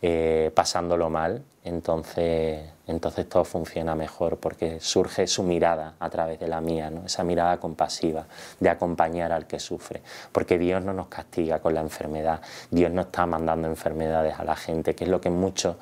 eh, 0.00 0.50
pasándolo 0.54 1.10
mal, 1.10 1.42
entonces, 1.64 2.60
entonces 2.86 3.28
todo 3.28 3.44
funciona 3.44 3.94
mejor 3.94 4.38
porque 4.38 4.78
surge 4.80 5.26
su 5.26 5.42
mirada 5.42 5.94
a 5.98 6.10
través 6.10 6.38
de 6.38 6.48
la 6.48 6.60
mía, 6.60 6.90
¿no? 6.90 7.06
esa 7.06 7.24
mirada 7.24 7.58
compasiva 7.58 8.26
de 8.60 8.68
acompañar 8.68 9.32
al 9.32 9.46
que 9.46 9.58
sufre, 9.58 10.02
porque 10.32 10.58
Dios 10.58 10.82
no 10.82 10.92
nos 10.92 11.06
castiga 11.08 11.60
con 11.60 11.74
la 11.74 11.80
enfermedad, 11.80 12.40
Dios 12.70 12.90
no 12.90 13.02
está 13.02 13.26
mandando 13.26 13.68
enfermedades 13.68 14.38
a 14.38 14.44
la 14.44 14.56
gente, 14.56 14.94
que 14.94 15.04
es 15.04 15.10
lo 15.10 15.20
que 15.20 15.30
muchos 15.30 15.76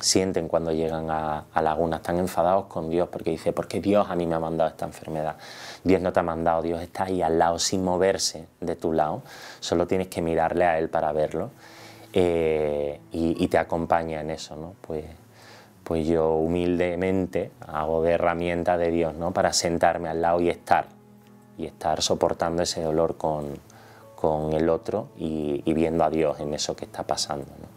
sienten 0.00 0.46
cuando 0.46 0.72
llegan 0.72 1.10
a, 1.10 1.46
a 1.52 1.62
Laguna, 1.62 1.96
están 1.96 2.18
enfadados 2.18 2.66
con 2.66 2.90
Dios 2.90 3.08
porque 3.08 3.30
dice, 3.30 3.52
¿por 3.52 3.66
qué 3.66 3.80
Dios 3.80 4.06
a 4.10 4.14
mí 4.14 4.26
me 4.26 4.34
ha 4.34 4.40
mandado 4.40 4.68
esta 4.70 4.84
enfermedad? 4.84 5.36
Dios 5.84 6.02
no 6.02 6.12
te 6.12 6.20
ha 6.20 6.22
mandado, 6.22 6.62
Dios 6.62 6.82
está 6.82 7.04
ahí 7.04 7.22
al 7.22 7.38
lado 7.38 7.58
sin 7.58 7.82
moverse 7.82 8.46
de 8.60 8.76
tu 8.76 8.92
lado, 8.92 9.22
solo 9.60 9.86
tienes 9.86 10.08
que 10.08 10.20
mirarle 10.20 10.64
a 10.64 10.78
Él 10.78 10.88
para 10.88 11.12
verlo. 11.12 11.50
Eh, 12.18 12.98
y, 13.12 13.46
te 13.48 13.58
acompaña 13.58 14.22
en 14.22 14.30
eso, 14.30 14.56
¿no? 14.56 14.74
Pues, 14.80 15.04
pues 15.86 16.04
yo 16.04 16.32
humildemente 16.32 17.52
hago 17.68 18.02
de 18.02 18.10
herramienta 18.10 18.76
de 18.76 18.90
Dios, 18.90 19.14
¿no? 19.14 19.32
Para 19.32 19.52
sentarme 19.52 20.08
al 20.08 20.20
lado 20.20 20.40
y 20.40 20.50
estar, 20.50 20.86
y 21.56 21.64
estar 21.64 22.02
soportando 22.02 22.64
ese 22.64 22.82
dolor 22.82 23.16
con, 23.16 23.56
con 24.16 24.52
el 24.52 24.68
otro 24.68 25.10
y, 25.16 25.62
viendo 25.74 26.02
a 26.02 26.10
Dios 26.10 26.40
en 26.40 26.54
eso 26.54 26.74
que 26.74 26.86
está 26.86 27.04
pasando. 27.04 27.46
¿no? 27.46 27.68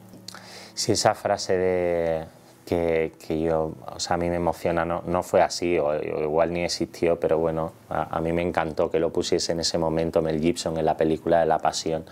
Si 0.74 0.94
esa 0.94 1.14
frase 1.14 1.56
de 1.56 2.26
que, 2.66 3.14
que, 3.28 3.40
yo, 3.42 3.74
o 3.86 4.00
sea, 4.00 4.16
a 4.16 4.18
mí 4.18 4.28
me 4.28 4.38
emociona, 4.38 4.86
no, 4.86 5.04
no 5.06 5.22
fue 5.22 5.44
así, 5.44 5.78
o, 5.78 5.94
igual 5.94 6.52
ni 6.52 6.64
existió, 6.64 7.20
pero 7.20 7.38
bueno, 7.38 7.74
a, 7.90 8.18
a, 8.18 8.20
mí 8.22 8.34
me 8.34 8.42
encantó 8.42 8.90
que 8.90 9.00
lo 9.00 9.14
pusiese 9.14 9.52
en 9.52 9.60
ese 9.60 9.78
momento 9.78 10.24
Mel 10.24 10.42
Gibson 10.42 10.80
en 10.80 10.86
la 10.86 10.98
película 10.98 11.42
de 11.42 11.46
La 11.46 11.60
Pasión, 11.60 12.06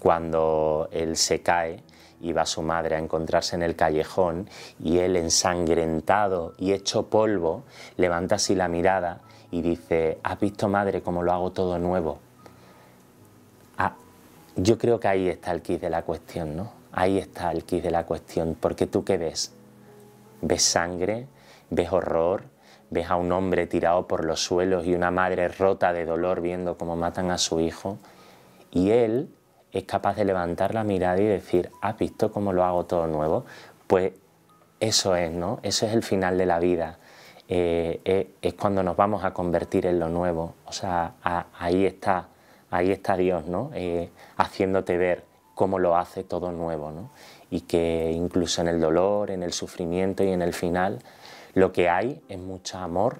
cuando 0.00 0.90
él 0.92 1.16
se 1.16 1.40
cae 1.40 1.82
y 2.20 2.32
va 2.32 2.46
su 2.46 2.62
madre 2.62 2.96
a 2.96 2.98
encontrarse 2.98 3.56
en 3.56 3.62
el 3.62 3.76
callejón 3.76 4.48
y 4.82 4.98
él 4.98 5.16
ensangrentado 5.16 6.54
y 6.58 6.72
hecho 6.72 7.06
polvo 7.06 7.64
levanta 7.96 8.36
así 8.36 8.54
la 8.54 8.68
mirada 8.68 9.20
y 9.50 9.62
dice, 9.62 10.18
¿has 10.22 10.38
visto 10.38 10.68
madre 10.68 11.02
cómo 11.02 11.22
lo 11.22 11.32
hago 11.32 11.50
todo 11.50 11.78
nuevo? 11.78 12.18
Ah, 13.78 13.94
yo 14.56 14.78
creo 14.78 15.00
que 15.00 15.08
ahí 15.08 15.28
está 15.28 15.52
el 15.52 15.62
quid 15.62 15.80
de 15.80 15.90
la 15.90 16.02
cuestión, 16.02 16.56
¿no? 16.56 16.72
Ahí 16.92 17.18
está 17.18 17.50
el 17.52 17.64
quid 17.64 17.82
de 17.82 17.90
la 17.90 18.04
cuestión, 18.04 18.56
porque 18.58 18.86
tú 18.86 19.04
qué 19.04 19.16
ves? 19.16 19.52
¿Ves 20.42 20.62
sangre? 20.62 21.26
¿Ves 21.70 21.92
horror? 21.92 22.44
¿Ves 22.90 23.08
a 23.10 23.16
un 23.16 23.30
hombre 23.32 23.66
tirado 23.66 24.06
por 24.06 24.24
los 24.24 24.42
suelos 24.42 24.86
y 24.86 24.94
una 24.94 25.10
madre 25.10 25.48
rota 25.48 25.92
de 25.92 26.04
dolor 26.04 26.40
viendo 26.40 26.76
cómo 26.76 26.96
matan 26.96 27.30
a 27.30 27.38
su 27.38 27.60
hijo? 27.60 27.98
Y 28.72 28.90
él 28.90 29.28
es 29.72 29.84
capaz 29.84 30.16
de 30.16 30.24
levantar 30.24 30.74
la 30.74 30.84
mirada 30.84 31.20
y 31.20 31.26
decir, 31.26 31.70
¿has 31.80 31.96
visto 31.96 32.32
cómo 32.32 32.52
lo 32.52 32.64
hago 32.64 32.86
todo 32.86 33.06
nuevo? 33.06 33.44
Pues 33.86 34.12
eso 34.80 35.14
es, 35.16 35.30
¿no? 35.30 35.60
Eso 35.62 35.86
es 35.86 35.92
el 35.92 36.02
final 36.02 36.38
de 36.38 36.46
la 36.46 36.58
vida. 36.58 36.98
Eh, 37.48 38.34
es 38.40 38.54
cuando 38.54 38.82
nos 38.82 38.96
vamos 38.96 39.24
a 39.24 39.32
convertir 39.32 39.86
en 39.86 39.98
lo 39.98 40.08
nuevo. 40.08 40.54
O 40.66 40.72
sea, 40.72 41.14
ahí 41.58 41.84
está, 41.86 42.28
ahí 42.70 42.90
está 42.90 43.16
Dios, 43.16 43.46
¿no? 43.46 43.70
Eh, 43.74 44.10
haciéndote 44.36 44.96
ver 44.96 45.24
cómo 45.54 45.78
lo 45.78 45.96
hace 45.96 46.24
todo 46.24 46.52
nuevo, 46.52 46.90
¿no? 46.90 47.10
Y 47.50 47.62
que 47.62 48.12
incluso 48.14 48.62
en 48.62 48.68
el 48.68 48.80
dolor, 48.80 49.30
en 49.30 49.42
el 49.42 49.52
sufrimiento 49.52 50.24
y 50.24 50.30
en 50.30 50.42
el 50.42 50.54
final, 50.54 51.00
lo 51.54 51.72
que 51.72 51.88
hay 51.88 52.20
es 52.28 52.38
mucho 52.38 52.78
amor 52.78 53.18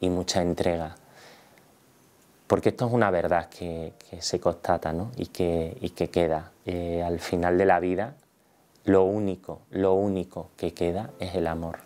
y 0.00 0.10
mucha 0.10 0.42
entrega 0.42 0.96
porque 2.52 2.68
esto 2.68 2.86
es 2.86 2.92
una 2.92 3.10
verdad 3.10 3.48
que, 3.48 3.94
se 4.20 4.38
constata 4.38 4.92
¿no? 4.92 5.10
y, 5.16 5.28
que, 5.28 6.10
queda. 6.12 6.52
Eh, 6.66 7.02
al 7.02 7.18
final 7.18 7.56
de 7.56 7.64
la 7.64 7.80
vida, 7.80 8.14
lo 8.84 9.04
único, 9.04 9.62
lo 9.70 9.94
único 9.94 10.50
que 10.58 10.74
queda 10.74 11.12
es 11.18 11.34
el 11.34 11.46
amor. 11.46 11.78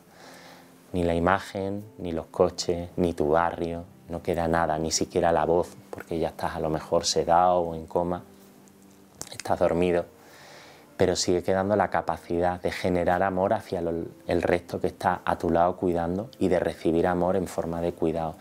Ni 0.92 1.04
la 1.04 1.14
imagen, 1.14 1.84
ni 1.98 2.10
los 2.10 2.26
coches, 2.26 2.88
ni 2.96 3.12
tu 3.12 3.28
barrio, 3.28 3.84
no 4.08 4.24
queda 4.24 4.48
nada, 4.48 4.76
ni 4.76 4.90
siquiera 4.90 5.30
la 5.30 5.44
voz, 5.44 5.68
porque 5.88 6.18
ya 6.18 6.30
estás 6.30 6.56
a 6.56 6.58
lo 6.58 6.68
mejor 6.68 7.04
sedado 7.04 7.60
o 7.60 7.76
en 7.76 7.86
coma, 7.86 8.24
estás 9.30 9.60
dormido, 9.60 10.04
pero 10.96 11.14
sigue 11.14 11.44
quedando 11.44 11.76
la 11.76 11.90
capacidad 11.90 12.60
de 12.60 12.72
generar 12.72 13.22
amor 13.22 13.52
hacia 13.52 13.78
el 13.78 14.42
resto 14.42 14.80
que 14.80 14.88
está 14.88 15.20
a 15.24 15.38
tu 15.38 15.48
lado 15.48 15.76
cuidando 15.76 16.28
y 16.40 16.48
de 16.48 16.58
recibir 16.58 17.06
amor 17.06 17.36
en 17.36 17.46
forma 17.46 17.80
de 17.80 17.92
cuidado. 17.92 18.34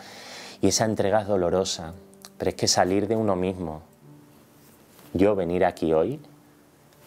Y 0.60 0.70
esa 0.70 0.86
entrega 0.86 1.22
es 1.22 1.28
dolorosa, 1.28 1.94
pero 2.38 2.50
es 2.50 2.56
que 2.56 2.67
salir 2.67 3.08
de 3.08 3.15
uno 3.15 3.36
mismo. 3.36 3.82
Yo 5.13 5.36
venir 5.36 5.65
aquí 5.65 5.93
hoy, 5.93 6.19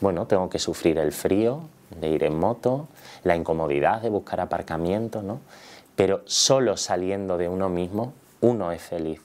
bueno, 0.01 0.27
tengo 0.27 0.49
que 0.49 0.59
sufrir 0.59 0.99
el 0.99 1.13
frío 1.13 1.63
de 2.01 2.09
ir 2.09 2.25
en 2.25 2.39
moto, 2.39 2.89
la 3.25 3.37
incomodidad 3.37 4.03
de 4.03 4.11
buscar 4.11 4.41
aparcamiento, 4.41 5.23
¿no? 5.23 5.41
Pero 5.97 6.23
solo 6.25 6.77
saliendo 6.77 7.37
de 7.37 7.49
uno 7.49 7.69
mismo, 7.69 8.13
uno 8.41 8.71
es 8.73 8.81
feliz. 8.81 9.21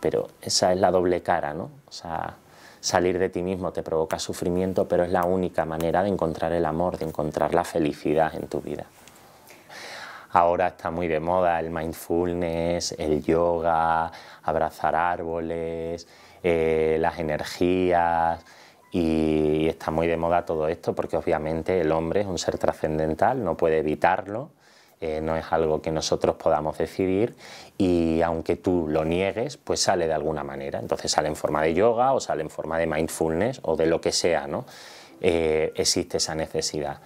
Pero 0.00 0.28
esa 0.42 0.72
es 0.72 0.78
la 0.78 0.90
doble 0.90 1.22
cara, 1.22 1.54
¿no? 1.54 1.70
O 1.88 1.92
sea, 1.92 2.36
salir 2.80 3.18
de 3.18 3.28
ti 3.28 3.42
mismo 3.42 3.72
te 3.72 3.82
provoca 3.82 4.18
sufrimiento, 4.18 4.86
pero 4.86 5.04
es 5.04 5.10
la 5.10 5.24
única 5.24 5.64
manera 5.64 6.02
de 6.02 6.10
encontrar 6.10 6.52
el 6.52 6.66
amor, 6.66 6.98
de 6.98 7.06
encontrar 7.06 7.54
la 7.54 7.64
felicidad 7.64 8.34
en 8.34 8.46
tu 8.48 8.60
vida. 8.60 8.84
Ahora 10.30 10.68
está 10.68 10.90
muy 10.90 11.08
de 11.08 11.20
moda 11.20 11.58
el 11.58 11.70
mindfulness, 11.70 12.92
el 12.98 13.22
yoga, 13.22 14.12
abrazar 14.42 14.94
árboles, 14.94 16.06
eh, 16.42 16.98
las 17.00 17.18
energías 17.18 18.44
y 18.92 19.68
está 19.68 19.90
muy 19.90 20.06
de 20.06 20.16
moda 20.16 20.44
todo 20.44 20.68
esto 20.68 20.94
porque 20.94 21.16
obviamente 21.16 21.80
el 21.80 21.92
hombre 21.92 22.20
es 22.20 22.26
un 22.26 22.38
ser 22.38 22.58
trascendental, 22.58 23.42
no 23.42 23.56
puede 23.56 23.78
evitarlo, 23.78 24.50
eh, 25.00 25.20
no 25.22 25.36
es 25.36 25.46
algo 25.50 25.80
que 25.80 25.92
nosotros 25.92 26.36
podamos 26.36 26.76
decidir 26.76 27.34
y 27.78 28.20
aunque 28.20 28.56
tú 28.56 28.86
lo 28.88 29.04
niegues, 29.04 29.56
pues 29.56 29.80
sale 29.80 30.06
de 30.06 30.14
alguna 30.14 30.44
manera. 30.44 30.78
Entonces 30.78 31.10
sale 31.10 31.28
en 31.28 31.36
forma 31.36 31.62
de 31.62 31.72
yoga 31.72 32.12
o 32.12 32.20
sale 32.20 32.42
en 32.42 32.50
forma 32.50 32.78
de 32.78 32.86
mindfulness 32.86 33.60
o 33.62 33.76
de 33.76 33.86
lo 33.86 34.00
que 34.00 34.12
sea, 34.12 34.46
¿no? 34.46 34.66
Eh, 35.20 35.72
existe 35.74 36.18
esa 36.18 36.34
necesidad 36.34 37.00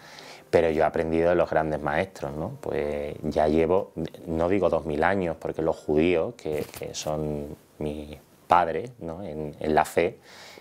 pero 0.53 0.69
yo 0.69 0.83
he 0.83 0.87
aprendido 0.87 1.31
de 1.31 1.35
los 1.35 1.49
grandes 1.49 1.81
maestros, 1.81 2.31
¿no? 2.35 2.59
Pues 2.61 3.15
ya 3.23 3.49
llevo, 3.49 3.93
no 4.27 4.51
digo 4.51 4.69
dos 4.69 4.85
mil 4.85 5.03
años, 5.03 5.35
porque 5.41 5.63
los 5.63 5.75
judíos, 5.75 6.35
que, 6.35 6.67
son 6.93 7.57
mis 7.79 8.19
padres 8.47 8.91
¿no? 9.01 9.25
en, 9.25 9.55
la 9.75 9.87
fe, 9.87 10.19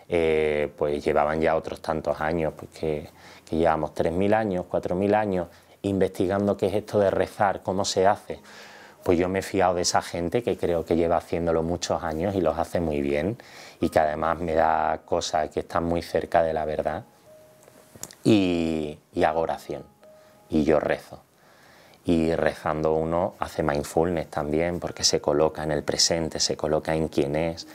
eh, 0.08 0.72
pues 0.78 1.04
llevaban 1.04 1.42
ya 1.42 1.58
otros 1.58 1.82
tantos 1.82 2.22
años, 2.22 2.54
pues 2.56 2.72
que, 2.72 3.10
llevamos 3.50 3.94
tres 3.94 4.14
mil 4.14 4.34
años, 4.34 4.64
cuatro 4.70 4.96
mil 4.96 5.14
años 5.14 5.48
investigando 5.82 6.56
qué 6.56 6.68
es 6.68 6.76
esto 6.76 6.98
de 6.98 7.12
rezar, 7.12 7.62
cómo 7.62 7.84
se 7.84 8.08
hace. 8.08 8.40
Pues 9.04 9.20
yo 9.20 9.28
me 9.28 9.40
he 9.40 9.42
fiado 9.42 9.74
de 9.74 9.82
esa 9.82 10.02
gente 10.02 10.42
que 10.42 10.56
creo 10.56 10.86
que 10.86 10.96
lleva 10.96 11.18
haciéndolo 11.18 11.64
muchos 11.64 12.02
años 12.02 12.34
y 12.34 12.40
los 12.40 12.58
hace 12.58 12.80
muy 12.80 13.02
bien 13.02 13.36
y 13.82 13.90
que 13.90 14.00
además 14.00 14.40
me 14.40 14.54
da 14.54 15.02
cosas 15.04 15.50
que 15.50 15.60
están 15.60 15.84
muy 15.84 16.02
cerca 16.02 16.42
de 16.44 16.54
la 16.54 16.64
verdad 16.64 17.04
y, 18.24 18.98
hago 19.24 19.42
oración 19.42 19.84
y 20.50 20.64
yo 20.64 20.80
rezo. 20.80 21.22
Y 22.04 22.34
rezando 22.34 22.94
uno 22.94 23.36
hace 23.40 23.62
mindfulness 23.62 24.30
también 24.30 24.80
porque 24.80 25.04
se 25.04 25.22
coloca 25.22 25.64
en 25.64 25.72
el 25.72 25.84
presente, 25.84 26.40
se 26.40 26.58
coloca 26.58 26.96
en 26.96 27.10
quién 27.10 27.36
es, 27.36 27.68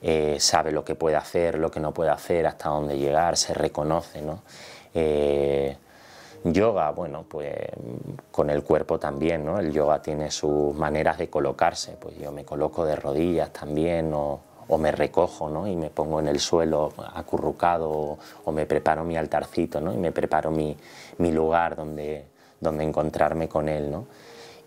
eh, 0.00 0.36
sabe 0.38 0.70
lo 0.70 0.84
que 0.84 0.94
puede 0.94 1.16
hacer, 1.16 1.58
lo 1.58 1.70
que 1.70 1.80
no 1.80 1.92
puede 1.92 2.10
hacer, 2.10 2.46
hasta 2.46 2.68
dónde 2.68 2.96
llegar, 2.96 3.36
se 3.36 3.54
reconoce. 3.54 4.22
¿no? 4.22 4.42
Eh, 4.94 5.76
yoga, 6.44 6.90
bueno, 6.90 7.24
pues 7.28 7.54
con 8.30 8.50
el 8.50 8.62
cuerpo 8.62 8.98
también, 8.98 9.44
¿no? 9.44 9.58
El 9.58 9.72
yoga 9.72 10.00
tiene 10.02 10.30
sus 10.30 10.74
maneras 10.74 11.18
de 11.18 11.28
colocarse, 11.28 11.96
pues 12.00 12.16
yo 12.18 12.32
me 12.32 12.44
coloco 12.44 12.84
de 12.84 12.96
rodillas 12.96 13.52
también 13.52 14.12
o 14.12 14.40
o 14.72 14.78
me 14.78 14.90
recojo 14.90 15.50
¿no? 15.50 15.66
y 15.66 15.76
me 15.76 15.90
pongo 15.90 16.18
en 16.18 16.28
el 16.28 16.40
suelo 16.40 16.94
acurrucado 17.14 18.18
o, 18.44 18.52
me 18.52 18.64
preparo 18.64 19.04
mi 19.04 19.18
altarcito 19.18 19.82
¿no? 19.82 19.92
y 19.92 19.98
me 19.98 20.12
preparo 20.12 20.50
mi, 20.50 20.74
mi 21.18 21.30
lugar 21.30 21.76
donde, 21.76 22.24
donde 22.58 22.82
encontrarme 22.82 23.48
con 23.48 23.68
él. 23.68 23.90
¿no? 23.90 24.06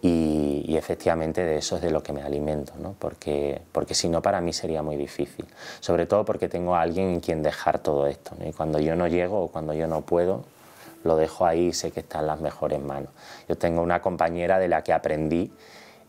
Y, 0.04 0.78
efectivamente 0.78 1.44
de 1.44 1.58
eso 1.58 1.78
es 1.78 1.82
de 1.82 1.90
lo 1.90 2.04
que 2.04 2.14
me 2.14 2.22
alimento, 2.22 2.74
¿no? 2.78 2.94
porque, 3.00 3.60
porque 3.72 3.96
si 3.96 4.08
no 4.08 4.22
para 4.22 4.42
mí 4.42 4.54
sería 4.54 4.84
muy 4.84 4.96
difícil, 4.96 5.46
sobre 5.80 6.06
todo 6.06 6.24
porque 6.24 6.50
tengo 6.50 6.76
a 6.76 6.82
alguien 6.82 7.10
en 7.10 7.20
quien 7.20 7.42
dejar 7.42 7.80
todo 7.80 8.06
esto. 8.06 8.36
Y 8.46 8.52
cuando 8.52 8.80
yo 8.80 8.96
no 8.96 9.08
llego 9.08 9.42
o 9.42 9.48
cuando 9.48 9.74
yo 9.74 9.88
no 9.88 10.02
puedo, 10.02 10.44
lo 11.04 11.16
dejo 11.16 11.48
ahí 11.48 11.68
y 11.68 11.74
sé 11.74 11.90
que 11.90 12.02
está 12.02 12.20
en 12.20 12.28
las 12.28 12.40
mejores 12.42 12.80
manos. 12.80 13.10
Yo 13.50 13.58
tengo 13.58 13.82
una 13.82 14.02
compañera 14.04 14.60
de 14.60 14.68
la 14.68 14.84
que 14.84 14.94
aprendí 14.94 15.52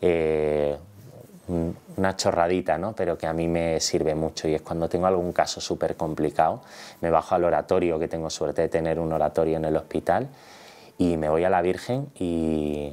eh, 0.03 0.77
una 1.49 2.17
chorradita, 2.17 2.79
¿no? 2.79 2.95
pero 2.95 3.17
que 3.17 3.27
a 3.27 3.33
mí 3.33 3.49
me 3.49 3.81
sirve 3.81 4.15
mucho 4.15 4.49
y 4.49 4.55
es 4.55 4.63
cuando 4.63 4.89
tengo 4.89 5.07
algún 5.07 5.33
caso 5.33 5.61
súper 5.61 5.97
complicado, 5.97 6.63
me 7.01 7.11
bajo 7.11 7.35
al 7.35 7.45
oratorio, 7.45 7.99
que 7.99 8.09
tengo 8.09 8.31
suerte 8.31 8.63
de 8.63 8.69
tener 8.69 8.99
un 8.99 9.13
oratorio 9.13 9.57
en 9.57 9.65
el 9.65 9.77
hospital, 9.77 10.29
y 10.99 11.17
me 11.17 11.29
voy 11.29 11.45
a 11.45 11.51
la 11.51 11.63
Virgen 11.63 12.09
y, 12.19 12.93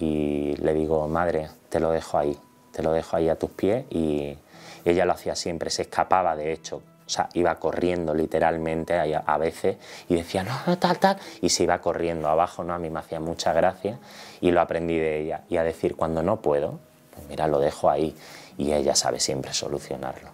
le 0.00 0.74
digo, 0.74 1.06
madre, 1.08 1.48
te 1.68 1.80
lo 1.80 1.90
dejo 1.90 2.18
ahí, 2.18 2.36
te 2.72 2.82
lo 2.82 2.92
dejo 2.92 3.16
ahí 3.16 3.28
a 3.28 3.36
tus 3.36 3.50
pies 3.50 3.84
y 3.90 4.36
ella 4.84 5.04
lo 5.04 5.12
hacía 5.12 5.34
siempre, 5.34 5.70
se 5.70 5.82
escapaba 5.82 6.36
de 6.36 6.52
hecho, 6.52 6.82
o 7.06 7.08
sea, 7.08 7.28
iba 7.34 7.54
corriendo 7.56 8.14
literalmente 8.14 8.98
a, 8.98 9.38
veces 9.38 9.76
y 10.08 10.14
decía, 10.14 10.42
no, 10.42 10.78
tal, 10.78 10.98
tal, 10.98 11.18
y 11.40 11.50
se 11.50 11.64
iba 11.64 11.78
corriendo 11.80 12.28
abajo, 12.28 12.64
¿no? 12.64 12.74
A 12.74 12.78
mí 12.78 12.90
me 12.90 12.98
hacía 12.98 13.20
mucha 13.20 13.52
gracia 13.52 13.98
y 14.40 14.50
lo 14.50 14.60
aprendí 14.60 14.98
de 14.98 15.20
ella. 15.20 15.42
Y 15.50 15.58
a 15.58 15.64
decir, 15.64 15.96
cuando 15.96 16.22
no 16.22 16.40
puedo, 16.40 16.80
pues 17.14 17.26
mira, 17.28 17.46
lo 17.46 17.58
dejo 17.58 17.90
ahí 17.90 18.14
y 18.56 18.72
ella 18.72 18.94
sabe 18.94 19.20
siempre 19.20 19.52
solucionarlo. 19.52 20.30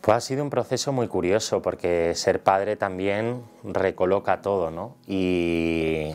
Pues 0.00 0.16
ha 0.16 0.20
sido 0.20 0.44
un 0.44 0.50
proceso 0.50 0.92
muy 0.92 1.08
curioso 1.08 1.62
porque 1.62 2.14
ser 2.14 2.40
padre 2.40 2.76
también 2.76 3.42
recoloca 3.64 4.40
todo, 4.40 4.70
¿no? 4.70 4.94
Y, 5.06 6.14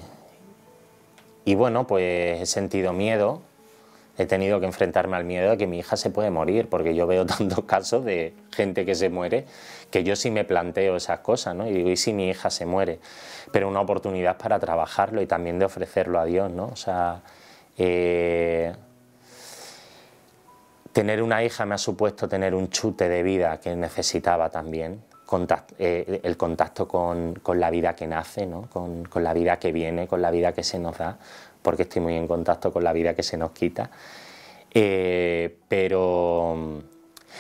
y 1.44 1.56
bueno, 1.56 1.88
pues 1.88 2.42
he 2.42 2.46
sentido 2.46 2.94
miedo, 2.94 3.42
he 4.18 4.26
tenido 4.26 4.60
que 4.62 4.66
enfrentarme 4.66 5.18
al 5.18 5.26
miedo 5.26 5.52
de 5.52 5.58
que 5.58 5.68
mi 5.68 5.80
hija 5.80 5.98
se 5.98 6.10
puede 6.10 6.30
morir, 6.30 6.70
porque 6.70 6.96
yo 6.96 7.06
veo 7.06 7.26
tantos 7.38 7.66
casos 7.66 8.06
de 8.06 8.34
gente 8.52 8.86
que 8.86 8.96
se 8.96 9.10
muere 9.10 9.46
que 9.92 10.04
yo 10.04 10.16
sí 10.16 10.32
me 10.32 10.46
planteo 10.46 10.96
esas 10.96 11.20
cosas, 11.20 11.54
¿no? 11.54 11.68
Y 11.68 11.74
digo, 11.74 11.90
¿y 11.90 11.98
si 11.98 12.14
mi 12.14 12.30
hija 12.30 12.50
se 12.50 12.66
muere? 12.66 13.00
Pero 13.52 13.68
una 13.68 13.82
oportunidad 13.82 14.38
para 14.38 14.58
trabajarlo 14.58 15.22
y 15.22 15.28
también 15.28 15.60
de 15.60 15.66
ofrecerlo 15.66 16.20
a 16.20 16.26
Dios, 16.26 16.50
¿no? 16.50 16.68
O 16.68 16.76
sea, 16.78 17.22
eh, 17.84 18.72
tener 20.94 21.24
una 21.24 21.44
hija 21.44 21.66
me 21.66 21.74
ha 21.74 21.80
supuesto 21.80 22.30
tener 22.30 22.54
un 22.54 22.70
chute 22.70 23.10
de 23.10 23.24
vida 23.24 23.60
que 23.60 23.76
necesitaba 23.76 24.52
también, 24.52 25.02
eh, 25.80 26.20
el 26.22 26.38
contacto 26.38 26.88
con, 26.88 27.42
la 27.56 27.72
vida 27.72 27.96
que 27.96 28.06
nace, 28.06 28.48
con, 28.70 29.08
la 29.16 29.34
vida 29.34 29.58
que 29.58 29.72
viene, 29.72 30.08
con 30.08 30.22
la 30.22 30.30
vida 30.30 30.52
que 30.52 30.64
se 30.64 30.78
nos 30.78 31.00
da, 31.00 31.18
porque 31.64 31.84
estoy 31.84 32.04
muy 32.04 32.16
en 32.16 32.28
contacto 32.28 32.72
con 32.72 32.84
la 32.84 32.94
vida 32.94 33.16
que 33.16 33.24
se 33.24 33.36
nos 33.36 33.50
quita. 33.52 33.90
Eh, 34.70 35.58
pero, 35.68 36.84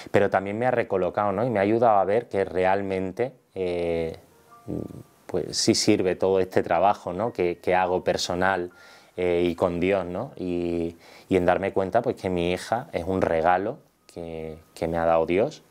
pero 0.09 0.29
también 0.31 0.57
me 0.57 0.65
ha 0.65 0.71
recolocado 0.71 1.31
¿no? 1.31 1.45
y 1.45 1.51
me 1.51 1.59
ha 1.59 1.61
ayudado 1.61 1.99
a 1.99 2.05
ver 2.05 2.27
que 2.27 2.45
realmente 2.45 3.33
pues 5.27 5.55
sí 5.55 5.75
sirve 5.75 6.15
todo 6.15 6.39
este 6.39 6.63
trabajo 6.63 7.13
¿no? 7.13 7.31
que, 7.31 7.59
que 7.59 7.75
hago 7.75 8.03
personal 8.03 8.71
eh, 9.21 9.43
y 9.43 9.53
con 9.53 9.79
Dios, 9.79 10.03
¿no? 10.03 10.31
Y, 10.35 10.97
en 11.29 11.45
darme 11.45 11.73
cuenta 11.73 12.01
pues 12.01 12.15
que 12.15 12.27
mi 12.27 12.51
hija 12.51 12.87
es 12.91 13.05
un 13.05 13.21
regalo 13.21 13.77
que, 14.11 14.57
me 14.87 14.97
ha 14.97 15.05
dado 15.05 15.27
Dios, 15.27 15.61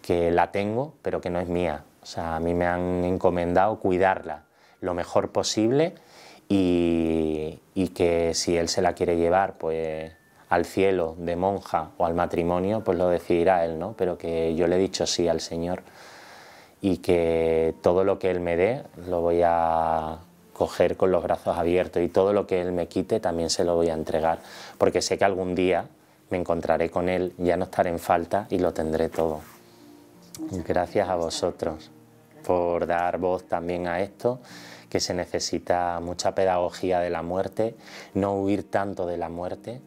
que 0.00 0.30
la 0.30 0.50
tengo, 0.52 0.94
pero 1.02 1.20
que 1.20 1.28
no 1.28 1.38
es 1.38 1.48
mía. 1.48 1.84
O 2.02 2.06
sea, 2.06 2.36
a 2.36 2.40
mí 2.40 2.54
me 2.54 2.66
han 2.66 3.04
encomendado 3.04 3.78
cuidarla 3.78 4.44
lo 4.80 4.94
mejor 4.94 5.32
posible 5.32 5.96
y, 6.48 7.60
y 7.74 7.88
que 7.88 8.32
si 8.32 8.56
él 8.56 8.70
se 8.70 8.80
la 8.80 8.94
quiere 8.94 9.18
llevar, 9.18 9.58
pues 9.58 10.12
al 10.48 10.64
cielo 10.64 11.14
de 11.18 11.36
monja 11.36 11.90
o 11.98 12.06
al 12.06 12.14
matrimonio, 12.14 12.82
pues 12.82 12.96
lo 12.96 13.10
decidirá 13.10 13.66
él, 13.66 13.78
¿no? 13.78 13.92
Pero 13.98 14.16
que 14.16 14.54
yo 14.54 14.66
le 14.66 14.76
he 14.76 14.78
dicho 14.78 15.06
sí 15.06 15.28
al 15.28 15.40
Señor 15.40 15.82
y 16.80 16.98
que 16.98 17.74
todo 17.82 18.02
lo 18.02 18.18
que 18.18 18.30
él 18.30 18.40
me 18.40 18.56
dé 18.56 18.82
lo 19.06 19.20
voy 19.20 19.42
a 19.44 20.20
coger 20.58 20.96
con 20.96 21.12
los 21.12 21.22
brazos 21.22 21.56
abiertos 21.56 22.02
y 22.02 22.08
todo 22.08 22.32
lo 22.32 22.48
que 22.48 22.60
Él 22.60 22.72
me 22.72 22.88
quite 22.88 23.20
también 23.20 23.48
se 23.48 23.62
lo 23.62 23.76
voy 23.76 23.90
a 23.90 23.94
entregar, 23.94 24.40
porque 24.76 25.00
sé 25.00 25.16
que 25.16 25.24
algún 25.24 25.54
día 25.54 25.86
me 26.30 26.36
encontraré 26.36 26.90
con 26.90 27.08
Él, 27.08 27.32
ya 27.38 27.56
no 27.56 27.66
estaré 27.66 27.90
en 27.90 28.00
falta 28.00 28.48
y 28.50 28.58
lo 28.58 28.74
tendré 28.74 29.08
todo. 29.08 29.40
Gracias 30.66 31.08
a 31.08 31.14
vosotros 31.14 31.92
por 32.44 32.88
dar 32.88 33.18
voz 33.18 33.44
también 33.44 33.86
a 33.86 34.00
esto, 34.00 34.40
que 34.90 34.98
se 34.98 35.14
necesita 35.14 36.00
mucha 36.00 36.34
pedagogía 36.34 36.98
de 36.98 37.10
la 37.10 37.22
muerte, 37.22 37.76
no 38.14 38.34
huir 38.34 38.68
tanto 38.68 39.06
de 39.06 39.16
la 39.16 39.28
muerte, 39.28 39.80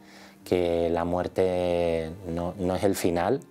que 0.45 0.89
la 0.89 1.03
muerte 1.03 2.11
no, 2.27 2.53
no 2.57 2.75
es 2.77 2.83
el 2.85 2.95
final, 2.95 3.41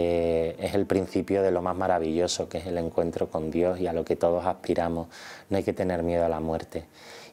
eh, 0.00 0.54
es 0.60 0.74
el 0.74 0.86
principio 0.86 1.42
de 1.42 1.50
lo 1.50 1.60
más 1.60 1.76
maravilloso 1.76 2.48
que 2.48 2.58
es 2.58 2.66
el 2.66 2.78
encuentro 2.78 3.28
con 3.28 3.50
Dios 3.50 3.80
y 3.80 3.88
a 3.88 3.92
lo 3.92 4.04
que 4.04 4.14
todos 4.14 4.46
aspiramos. 4.46 5.08
No 5.50 5.56
hay 5.56 5.64
que 5.64 5.72
tener 5.72 6.04
miedo 6.04 6.24
a 6.24 6.28
la 6.28 6.38
muerte 6.38 6.84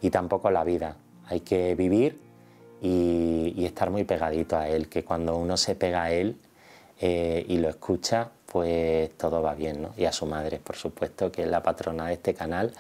y 0.02 0.10
tampoco 0.10 0.48
a 0.48 0.52
la 0.52 0.64
vida. 0.64 0.96
Hay 1.28 1.42
que 1.42 1.76
vivir 1.76 2.20
y, 2.82 3.64
estar 3.64 3.92
muy 3.92 4.04
pegadito 4.04 4.58
a 4.58 4.68
Él, 4.68 4.90
que 4.90 5.04
cuando 5.04 5.38
uno 5.38 5.58
se 5.58 5.76
pega 5.76 6.06
a 6.06 6.12
Él 6.12 6.38
eh, 7.00 7.46
y 7.48 7.58
lo 7.58 7.70
escucha, 7.70 8.32
pues 8.48 9.16
todo 9.16 9.44
va 9.44 9.54
bien. 9.54 9.84
¿no? 9.84 9.94
Y 9.96 10.06
a 10.06 10.12
su 10.12 10.26
madre, 10.26 10.58
por 10.58 10.76
supuesto, 10.76 11.32
que 11.32 11.44
es 11.44 11.48
la 11.48 11.62
patrona 11.62 12.08
de 12.08 12.14
este 12.14 12.34
canal. 12.34 12.74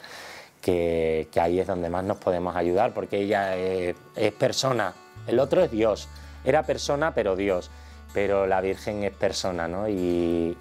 Que, 0.64 1.28
ahí 1.40 1.60
es 1.60 1.68
donde 1.68 1.92
más 1.92 2.04
nos 2.04 2.18
podemos 2.18 2.56
ayudar, 2.56 2.92
porque 2.96 3.20
ella 3.20 3.56
es 3.56 4.32
persona, 4.40 4.96
el 5.28 5.38
otro 5.38 5.64
es 5.64 5.70
Dios, 5.70 6.10
era 6.44 6.64
persona 6.64 7.14
pero 7.14 7.36
Dios 7.36 7.70
pero 8.16 8.48
la 8.48 8.62
Virgen 8.62 9.04
es 9.04 9.12
persona, 9.12 9.68
¿no? 9.68 9.90
Y, 9.90 10.58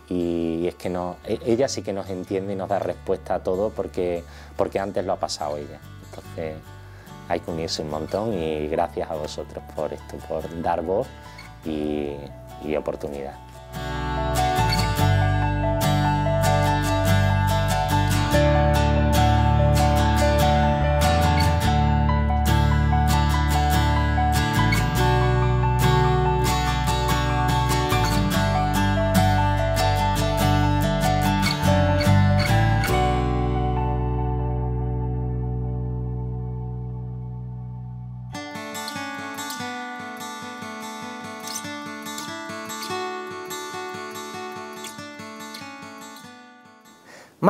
es 0.66 0.74
que 0.74 0.90
no, 0.90 1.16
e, 1.24 1.38
ella 1.46 1.68
sí 1.68 1.82
que 1.82 1.92
nos 1.92 2.10
entiende 2.10 2.52
y 2.52 2.56
nos 2.56 2.68
da 2.68 2.80
respuesta 2.80 3.36
a 3.36 3.42
todo 3.44 3.70
porque, 3.70 4.24
porque 4.56 4.80
antes 4.80 5.04
lo 5.04 5.12
ha 5.12 5.20
pasado 5.20 5.56
ella. 5.56 5.78
Entonces 6.10 6.56
hay 7.28 7.38
que 7.38 7.50
unirse 7.52 7.82
un 7.82 7.90
montón 7.90 8.34
y 8.34 8.66
gracias 8.66 9.08
a 9.08 9.14
vosotros 9.14 9.62
por 9.76 9.92
esto, 9.92 10.16
por 10.28 10.62
dar 10.62 10.82
voz 10.82 11.06
y 11.64 12.16
oportunidad. 12.76 13.43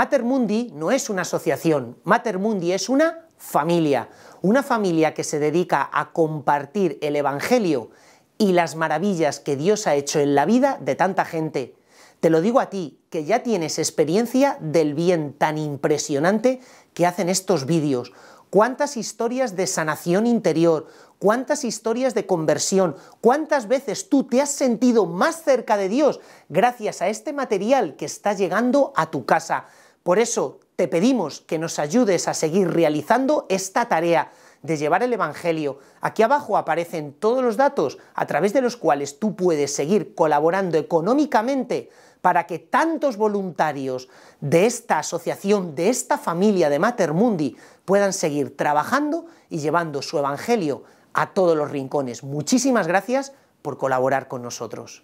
Mater 0.05 0.23
Mundi 0.23 0.71
no 0.75 0.91
es 0.91 1.09
una 1.09 1.23
asociación, 1.23 1.97
Mater 2.05 2.39
Mundi 2.39 2.73
es 2.73 2.91
una 2.91 3.27
familia, 3.39 4.11
una 4.43 4.63
familia 4.63 5.15
que 5.15 5.25
se 5.25 5.39
dedica 5.39 5.89
a 5.91 6.13
compartir 6.13 6.99
el 7.01 7.17
Evangelio 7.17 7.89
y 8.37 8.53
las 8.53 8.77
maravillas 8.77 9.41
que 9.41 9.57
Dios 9.57 9.87
ha 9.87 9.95
hecho 9.95 10.21
en 10.21 10.35
la 10.35 10.45
vida 10.45 10.77
de 10.79 10.95
tanta 10.95 11.25
gente. 11.25 11.75
Te 12.21 12.29
lo 12.29 12.43
digo 12.43 12.61
a 12.61 12.69
ti, 12.69 13.01
que 13.09 13.25
ya 13.25 13.43
tienes 13.43 13.79
experiencia 13.79 14.59
del 14.61 14.93
bien 14.93 15.33
tan 15.33 15.57
impresionante 15.57 16.61
que 16.93 17.07
hacen 17.07 17.31
estos 17.31 17.65
vídeos. 17.65 18.13
Cuántas 18.51 18.99
historias 18.99 19.57
de 19.57 19.67
sanación 19.67 20.27
interior, 20.27 20.87
cuántas 21.19 21.65
historias 21.65 22.13
de 22.13 22.27
conversión, 22.27 22.95
cuántas 23.23 23.69
veces 23.69 24.11
tú 24.11 24.25
te 24.25 24.43
has 24.43 24.51
sentido 24.51 25.07
más 25.07 25.43
cerca 25.43 25.79
de 25.79 25.89
Dios 25.89 26.21
gracias 26.51 27.01
a 27.01 27.09
este 27.09 27.33
material 27.33 27.97
que 27.97 28.05
está 28.05 28.35
llegando 28.35 28.93
a 28.97 29.11
tu 29.11 29.25
casa. 29.25 29.65
Por 30.05 30.19
eso 30.19 30.61
te 30.77 30.87
pedimos 30.87 31.41
que 31.41 31.59
nos 31.59 31.79
ayudes 31.79 32.29
a 32.29 32.35
seguir 32.35 32.71
realizando 32.71 33.47
esta 33.49 33.89
tarea 33.89 34.31
de 34.61 34.77
llevar 34.77 35.03
el 35.03 35.15
Evangelio. 35.15 35.79
Aquí 36.03 36.23
abajo 36.23 36.59
aparecen 36.59 37.15
todos 37.15 37.43
los 37.43 37.57
datos 37.57 37.97
a 38.15 38.27
través 38.27 38.53
de 38.53 38.61
los 38.61 38.77
cuales 38.77 39.19
tú 39.19 39.35
puedes 39.35 39.75
seguir 39.75 40.15
colaborando 40.15 40.77
económicamente 40.77 41.89
para 42.21 42.47
que 42.47 42.59
tantos 42.59 43.17
voluntarios 43.17 44.11
de 44.43 44.67
esta 44.67 44.99
asociación, 44.99 45.75
de 45.75 45.89
esta 45.89 46.19
familia 46.19 46.69
de 46.69 46.79
Mater 46.79 47.15
Mundi, 47.15 47.57
puedan 47.87 48.13
seguir 48.13 48.55
trabajando 48.59 49.25
y 49.49 49.59
llevando 49.59 50.03
su 50.03 50.19
Evangelio 50.19 50.85
a 51.15 51.33
todos 51.33 51.57
los 51.57 51.71
rincones. 51.71 52.23
Muchísimas 52.23 52.87
gracias 52.87 53.33
por 53.63 53.79
colaborar 53.79 54.29
con 54.29 54.43
nosotros. 54.43 55.03